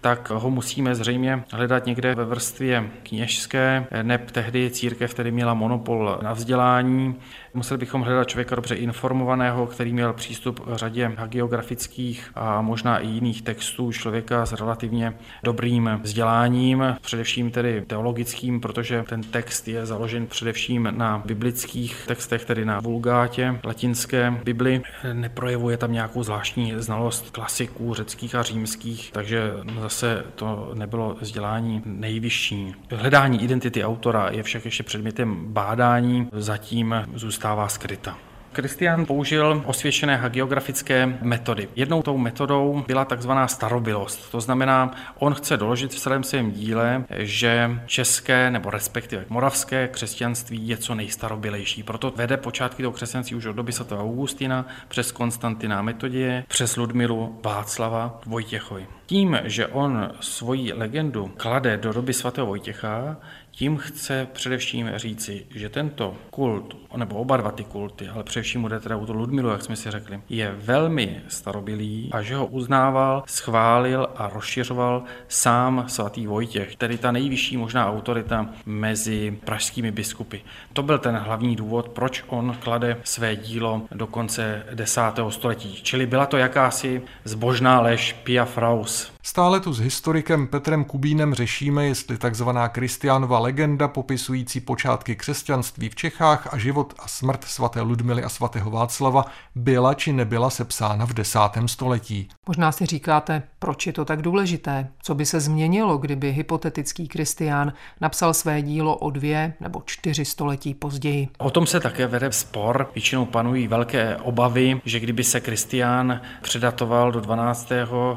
tak 0.00 0.30
ho 0.30 0.50
musíme 0.50 0.94
zřejmě 0.94 1.44
hledat 1.52 1.86
někde 1.86 2.14
ve 2.14 2.24
vrstvě 2.24 2.90
kněžské, 3.02 3.86
neb 4.02 4.30
tehdy 4.30 4.70
církev 4.70 5.14
tedy 5.14 5.30
měla 5.30 5.54
monopol 5.54 6.18
na 6.22 6.32
vzdělání. 6.32 7.14
Museli 7.54 7.78
bychom 7.78 8.02
hledat 8.02 8.28
člověka 8.28 8.54
dobře 8.54 8.74
informovaného, 8.74 9.66
který 9.66 9.92
měl 9.92 10.12
přístup 10.12 10.60
k 10.60 10.76
řadě 10.76 11.12
hagiografických 11.16 12.30
a 12.34 12.62
možná 12.62 12.98
i 12.98 13.06
jiných 13.06 13.42
textů, 13.42 13.92
člověka 13.92 14.46
s 14.46 14.52
relativně 14.52 15.14
dobrým 15.42 15.90
vzděláním, 16.02 16.96
především 17.00 17.50
tedy 17.50 17.82
teologickým, 17.86 18.60
protože 18.60 19.04
ten 19.08 19.22
text 19.22 19.68
je 19.68 19.86
založen 19.86 20.26
především 20.26 20.88
na 20.96 21.22
biblických 21.26 22.04
textech, 22.06 22.44
tedy 22.44 22.64
na 22.64 22.80
vulgátě, 22.80 23.60
latinské 23.64 24.30
Bibli. 24.44 24.82
Neprojevuje 25.12 25.76
tam 25.76 25.92
nějakou 25.92 26.22
zvláštní 26.22 26.74
znalost 26.76 27.30
klasiků 27.30 27.94
řeckých 27.94 28.34
a 28.34 28.42
římských, 28.42 29.10
takže 29.12 29.52
zase 29.88 30.24
to 30.34 30.70
nebylo 30.74 31.16
vzdělání 31.20 31.82
nejvyšší. 31.84 32.74
Hledání 32.90 33.42
identity 33.42 33.84
autora 33.84 34.30
je 34.30 34.42
však 34.42 34.64
ještě 34.64 34.82
předmětem 34.82 35.44
bádání, 35.52 36.28
zatím 36.32 36.94
zůstává 37.14 37.68
skryta. 37.68 38.27
Kristián 38.58 39.06
použil 39.06 39.62
osvědčené 39.66 40.16
hagiografické 40.16 41.18
metody. 41.22 41.68
Jednou 41.76 42.02
tou 42.02 42.18
metodou 42.18 42.84
byla 42.86 43.04
takzvaná 43.04 43.48
starobilost. 43.48 44.30
To 44.30 44.40
znamená, 44.40 44.94
on 45.18 45.34
chce 45.34 45.56
doložit 45.56 45.94
v 45.94 45.98
celém 45.98 46.24
svém 46.24 46.52
díle, 46.52 47.04
že 47.18 47.70
české 47.86 48.50
nebo 48.50 48.70
respektive 48.70 49.24
moravské 49.28 49.88
křesťanství 49.88 50.68
je 50.68 50.76
co 50.76 50.94
nejstarobilejší. 50.94 51.82
Proto 51.82 52.12
vede 52.16 52.36
počátky 52.36 52.82
toho 52.82 52.92
křesťanství 52.92 53.36
už 53.36 53.46
od 53.46 53.52
doby 53.52 53.72
svatého 53.72 54.02
Augustina 54.02 54.66
přes 54.88 55.12
Konstantina 55.12 55.82
Metodie, 55.82 56.44
přes 56.48 56.76
Ludmilu 56.76 57.40
Václava 57.44 58.20
Vojtěchovi. 58.26 58.86
Tím, 59.06 59.38
že 59.44 59.66
on 59.66 60.10
svoji 60.20 60.72
legendu 60.72 61.30
klade 61.36 61.76
do 61.76 61.92
doby 61.92 62.12
svatého 62.12 62.46
Vojtěcha, 62.46 63.16
tím 63.58 63.76
chce 63.76 64.28
především 64.32 64.90
říci, 64.96 65.46
že 65.50 65.68
tento 65.68 66.16
kult, 66.30 66.76
nebo 66.96 67.14
oba 67.14 67.36
dva 67.36 67.50
ty 67.50 67.64
kulty, 67.64 68.08
ale 68.08 68.24
především 68.24 68.62
bude 68.62 68.80
teda 68.80 68.96
u 68.96 69.06
to 69.06 69.12
Ludmilu, 69.12 69.48
jak 69.48 69.62
jsme 69.62 69.76
si 69.76 69.90
řekli, 69.90 70.20
je 70.28 70.54
velmi 70.56 71.22
starobilý 71.28 72.10
a 72.12 72.22
že 72.22 72.36
ho 72.36 72.46
uznával, 72.46 73.22
schválil 73.26 74.08
a 74.16 74.28
rozšiřoval 74.28 75.02
sám 75.28 75.84
svatý 75.88 76.26
Vojtěch, 76.26 76.76
tedy 76.76 76.98
ta 76.98 77.12
nejvyšší 77.12 77.56
možná 77.56 77.90
autorita 77.90 78.46
mezi 78.66 79.38
pražskými 79.44 79.90
biskupy. 79.90 80.38
To 80.72 80.82
byl 80.82 80.98
ten 80.98 81.16
hlavní 81.16 81.56
důvod, 81.56 81.88
proč 81.88 82.24
on 82.26 82.56
klade 82.60 82.96
své 83.04 83.36
dílo 83.36 83.82
do 83.90 84.06
konce 84.06 84.66
desátého 84.74 85.30
století. 85.30 85.80
Čili 85.82 86.06
byla 86.06 86.26
to 86.26 86.36
jakási 86.36 87.02
zbožná 87.24 87.80
lež 87.80 88.12
Pia 88.12 88.44
Fraus, 88.44 89.17
Stále 89.22 89.60
tu 89.60 89.72
s 89.72 89.78
historikem 89.78 90.46
Petrem 90.46 90.84
Kubínem 90.84 91.34
řešíme, 91.34 91.86
jestli 91.86 92.18
takzvaná 92.18 92.68
Kristiánova 92.68 93.38
legenda 93.38 93.88
popisující 93.88 94.60
počátky 94.60 95.16
křesťanství 95.16 95.88
v 95.88 95.94
Čechách 95.94 96.54
a 96.54 96.58
život 96.58 96.94
a 96.98 97.08
smrt 97.08 97.44
svaté 97.44 97.80
Ludmily 97.80 98.24
a 98.24 98.28
svatého 98.28 98.70
Václava 98.70 99.24
byla 99.54 99.94
či 99.94 100.12
nebyla 100.12 100.50
sepsána 100.50 101.06
v 101.06 101.14
desátém 101.14 101.68
století. 101.68 102.28
Možná 102.48 102.72
si 102.72 102.86
říkáte, 102.86 103.42
proč 103.58 103.86
je 103.86 103.92
to 103.92 104.04
tak 104.04 104.22
důležité? 104.22 104.88
Co 105.02 105.14
by 105.14 105.26
se 105.26 105.40
změnilo, 105.40 105.98
kdyby 105.98 106.32
hypotetický 106.32 107.08
Kristián 107.08 107.72
napsal 108.00 108.34
své 108.34 108.62
dílo 108.62 108.96
o 108.96 109.10
dvě 109.10 109.54
nebo 109.60 109.82
čtyři 109.86 110.24
století 110.24 110.74
později? 110.74 111.28
O 111.38 111.50
tom 111.50 111.66
se 111.66 111.80
také 111.80 112.06
vede 112.06 112.32
spor. 112.32 112.90
Většinou 112.94 113.24
panují 113.24 113.68
velké 113.68 114.16
obavy, 114.16 114.80
že 114.84 115.00
kdyby 115.00 115.24
se 115.24 115.40
Kristián 115.40 116.20
předatoval 116.42 117.12
do 117.12 117.20
12. 117.20 117.68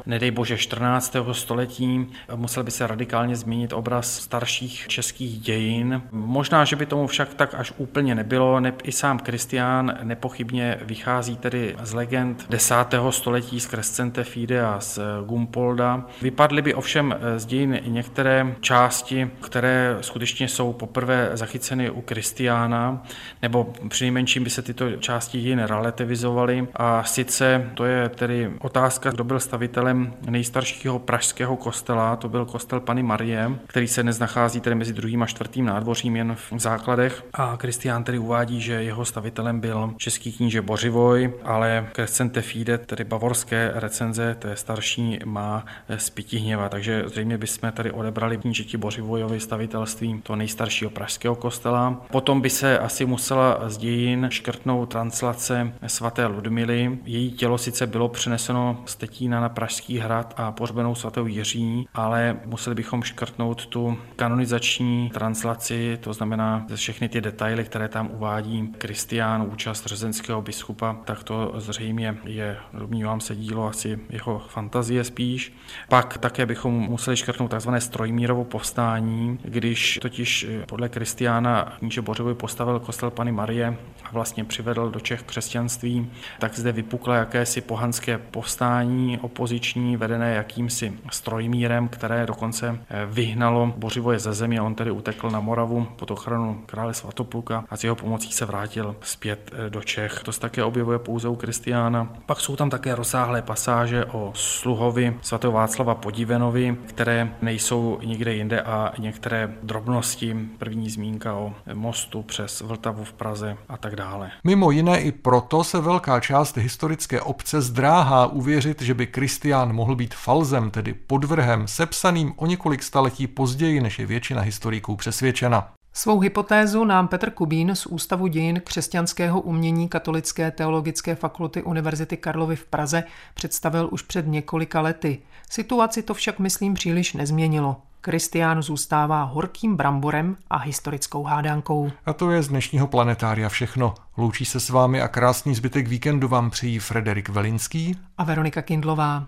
nedej 0.05 0.31
bože 0.31 0.57
14 0.57 0.90
19. 0.91 1.15
století 1.31 2.07
musel 2.35 2.63
by 2.63 2.71
se 2.71 2.87
radikálně 2.87 3.35
změnit 3.35 3.73
obraz 3.73 4.19
starších 4.19 4.87
českých 4.87 5.39
dějin. 5.39 6.01
Možná, 6.11 6.65
že 6.65 6.75
by 6.75 6.85
tomu 6.85 7.07
však 7.07 7.33
tak 7.33 7.53
až 7.53 7.73
úplně 7.77 8.15
nebylo, 8.15 8.59
ne, 8.59 8.73
i 8.83 8.91
sám 8.91 9.19
Kristián 9.19 9.97
nepochybně 10.03 10.77
vychází 10.81 11.37
tedy 11.37 11.75
z 11.83 11.93
legend 11.93 12.45
10. 12.49 12.75
století 13.09 13.59
z 13.59 13.67
Crescente 13.67 14.23
Fide 14.23 14.65
a 14.65 14.79
z 14.79 14.99
Gumpolda. 15.25 16.05
Vypadly 16.21 16.61
by 16.61 16.73
ovšem 16.73 17.15
z 17.37 17.45
dějin 17.45 17.79
některé 17.85 18.55
části, 18.61 19.29
které 19.41 19.97
skutečně 20.01 20.47
jsou 20.47 20.73
poprvé 20.73 21.29
zachyceny 21.33 21.89
u 21.89 22.01
Kristiána, 22.01 23.03
nebo 23.41 23.73
přinejmenším 23.89 24.43
by 24.43 24.49
se 24.49 24.61
tyto 24.61 24.91
části 24.91 25.41
dějin 25.41 25.59
relativizovaly. 25.59 26.67
A 26.75 27.03
sice 27.03 27.71
to 27.73 27.85
je 27.85 28.09
tedy 28.09 28.51
otázka, 28.59 29.11
kdo 29.11 29.23
byl 29.23 29.39
stavitelem 29.39 30.13
nejstarší 30.29 30.80
nejstaršího 30.81 30.99
pražského 30.99 31.55
kostela, 31.55 32.15
to 32.15 32.29
byl 32.29 32.45
kostel 32.45 32.79
Pany 32.79 33.03
Marie, 33.03 33.51
který 33.67 33.87
se 33.87 34.03
dnes 34.03 34.19
nachází 34.19 34.61
tedy 34.61 34.75
mezi 34.75 34.93
druhým 34.93 35.23
a 35.23 35.25
čtvrtým 35.25 35.65
nádvořím 35.65 36.15
jen 36.15 36.35
v 36.35 36.59
základech. 36.59 37.23
A 37.33 37.57
Kristián 37.57 38.03
tedy 38.03 38.19
uvádí, 38.19 38.61
že 38.61 38.73
jeho 38.73 39.05
stavitelem 39.05 39.59
byl 39.59 39.93
český 39.97 40.31
kníže 40.31 40.61
Bořivoj, 40.61 41.33
ale 41.43 41.89
Crescente 41.95 42.41
Fide, 42.41 42.77
tedy 42.77 43.03
bavorské 43.03 43.71
recenze, 43.75 44.35
to 44.39 44.47
je 44.47 44.55
starší, 44.55 45.19
má 45.25 45.65
z 45.97 46.09
Pitihněva, 46.09 46.69
takže 46.69 47.03
zřejmě 47.07 47.37
bychom 47.37 47.71
tady 47.71 47.91
odebrali 47.91 48.37
knížeti 48.37 48.77
Bořivojovi 48.77 49.39
stavitelství 49.39 50.21
to 50.23 50.35
nejstaršího 50.35 50.91
pražského 50.91 51.35
kostela. 51.35 52.01
Potom 52.11 52.41
by 52.41 52.49
se 52.49 52.79
asi 52.79 53.05
musela 53.05 53.69
z 53.69 53.77
dějin 53.77 54.27
škrtnout 54.29 54.89
translace 54.89 55.73
svaté 55.87 56.25
Ludmily. 56.25 56.99
Její 57.05 57.31
tělo 57.31 57.57
sice 57.57 57.87
bylo 57.87 58.09
přeneseno 58.09 58.81
z 58.85 58.95
Tetína 58.95 59.41
na 59.41 59.49
Pražský 59.49 59.99
hrad 59.99 60.33
a 60.37 60.51
pohřbenou 60.71 60.95
svatou 60.95 61.25
Jiří, 61.25 61.87
ale 61.93 62.39
museli 62.45 62.75
bychom 62.75 63.03
škrtnout 63.03 63.65
tu 63.65 63.97
kanonizační 64.15 65.09
translaci, 65.13 65.97
to 66.01 66.13
znamená 66.13 66.65
všechny 66.75 67.09
ty 67.09 67.21
detaily, 67.21 67.63
které 67.63 67.87
tam 67.87 68.09
uvádí 68.13 68.67
Kristián, 68.77 69.47
účast 69.51 69.85
řezenského 69.85 70.41
biskupa, 70.41 70.97
tak 71.05 71.23
to 71.23 71.53
zřejmě 71.57 72.17
je, 72.23 72.57
domnívám 72.73 73.19
se, 73.19 73.35
dílo 73.35 73.67
asi 73.67 73.99
jeho 74.09 74.39
fantazie 74.39 75.03
spíš. 75.03 75.53
Pak 75.89 76.17
také 76.17 76.45
bychom 76.45 76.73
museli 76.73 77.17
škrtnout 77.17 77.53
tzv. 77.57 77.69
strojmírovo 77.77 78.43
povstání, 78.43 79.39
když 79.43 79.99
totiž 80.01 80.47
podle 80.67 80.89
Kristiána 80.89 81.73
kníže 81.79 82.01
Bořivoj 82.01 82.33
postavil 82.33 82.79
kostel 82.79 83.11
Pany 83.11 83.31
Marie 83.31 83.77
a 84.03 84.11
vlastně 84.11 84.43
přivedl 84.43 84.89
do 84.89 84.99
Čech 84.99 85.23
křesťanství, 85.23 86.11
tak 86.39 86.55
zde 86.55 86.71
vypukla 86.71 87.15
jakési 87.15 87.61
pohanské 87.61 88.17
povstání 88.17 89.19
opoziční, 89.21 89.97
vedené 89.97 90.35
jakýmsi 90.61 90.93
strojmírem, 91.11 91.87
které 91.87 92.25
dokonce 92.25 92.79
eh, 92.89 93.05
vyhnalo 93.05 93.73
Bořivoje 93.77 94.19
ze 94.19 94.33
země. 94.33 94.61
On 94.61 94.75
tedy 94.75 94.91
utekl 94.91 95.29
na 95.29 95.39
Moravu 95.39 95.87
pod 95.95 96.11
ochranu 96.11 96.61
krále 96.65 96.93
Svatopluka 96.93 97.65
a 97.69 97.77
s 97.77 97.83
jeho 97.83 97.95
pomocí 97.95 98.31
se 98.31 98.45
vrátil 98.45 98.95
zpět 99.01 99.51
eh, 99.53 99.69
do 99.69 99.81
Čech. 99.81 100.21
To 100.23 100.31
se 100.31 100.39
také 100.39 100.63
objevuje 100.63 100.99
pouze 100.99 101.27
u 101.27 101.35
Kristiána. 101.35 102.07
Pak 102.25 102.39
jsou 102.39 102.55
tam 102.55 102.69
také 102.69 102.95
rozsáhlé 102.95 103.41
pasáže 103.41 104.05
o 104.05 104.31
sluhovi 104.35 105.17
svatého 105.21 105.53
Václava 105.53 105.95
Podivenovi, 105.95 106.77
které 106.85 107.35
nejsou 107.41 107.99
nikde 108.03 108.33
jinde 108.33 108.61
a 108.61 108.93
některé 108.97 109.53
drobnosti. 109.63 110.35
První 110.57 110.89
zmínka 110.89 111.33
o 111.33 111.53
mostu 111.73 112.23
přes 112.23 112.61
Vltavu 112.61 113.03
v 113.03 113.13
Praze 113.13 113.57
a 113.69 113.77
tak 113.77 113.95
dále. 113.95 114.31
Mimo 114.43 114.71
jiné 114.71 115.01
i 115.01 115.11
proto 115.11 115.63
se 115.63 115.81
velká 115.81 116.19
část 116.19 116.57
historické 116.57 117.21
obce 117.21 117.61
zdráhá 117.61 118.27
uvěřit, 118.27 118.81
že 118.81 118.93
by 118.93 119.07
Kristián 119.07 119.73
mohl 119.73 119.95
být 119.95 120.13
falzem, 120.51 120.71
tedy 120.71 120.93
podvrhem, 120.93 121.67
sepsaným 121.67 122.33
o 122.35 122.45
několik 122.45 122.83
staletí 122.83 123.27
později, 123.27 123.81
než 123.81 123.99
je 123.99 124.05
většina 124.05 124.41
historiků 124.41 124.95
přesvědčena. 124.95 125.73
Svou 125.93 126.19
hypotézu 126.19 126.85
nám 126.85 127.07
Petr 127.07 127.29
Kubín 127.29 127.75
z 127.75 127.85
Ústavu 127.85 128.27
dějin 128.27 128.61
křesťanského 128.65 129.41
umění 129.41 129.89
Katolické 129.89 130.51
teologické 130.51 131.15
fakulty 131.15 131.63
Univerzity 131.63 132.17
Karlovy 132.17 132.55
v 132.55 132.65
Praze 132.65 133.03
představil 133.33 133.89
už 133.91 134.01
před 134.01 134.27
několika 134.27 134.81
lety. 134.81 135.19
Situaci 135.49 136.03
to 136.03 136.13
však, 136.13 136.39
myslím, 136.39 136.73
příliš 136.73 137.13
nezměnilo. 137.13 137.77
Kristián 138.01 138.61
zůstává 138.61 139.23
horkým 139.23 139.75
bramborem 139.75 140.37
a 140.49 140.57
historickou 140.57 141.23
hádankou. 141.23 141.91
A 142.05 142.13
to 142.13 142.31
je 142.31 142.43
z 142.43 142.47
dnešního 142.47 142.87
planetária 142.87 143.49
všechno. 143.49 143.93
Loučí 144.17 144.45
se 144.45 144.59
s 144.59 144.69
vámi 144.69 145.01
a 145.01 145.07
krásný 145.07 145.55
zbytek 145.55 145.87
víkendu 145.87 146.27
vám 146.27 146.49
přijí 146.49 146.79
Frederik 146.79 147.29
Velinský 147.29 147.97
a 148.17 148.23
Veronika 148.23 148.61
Kindlová. 148.61 149.27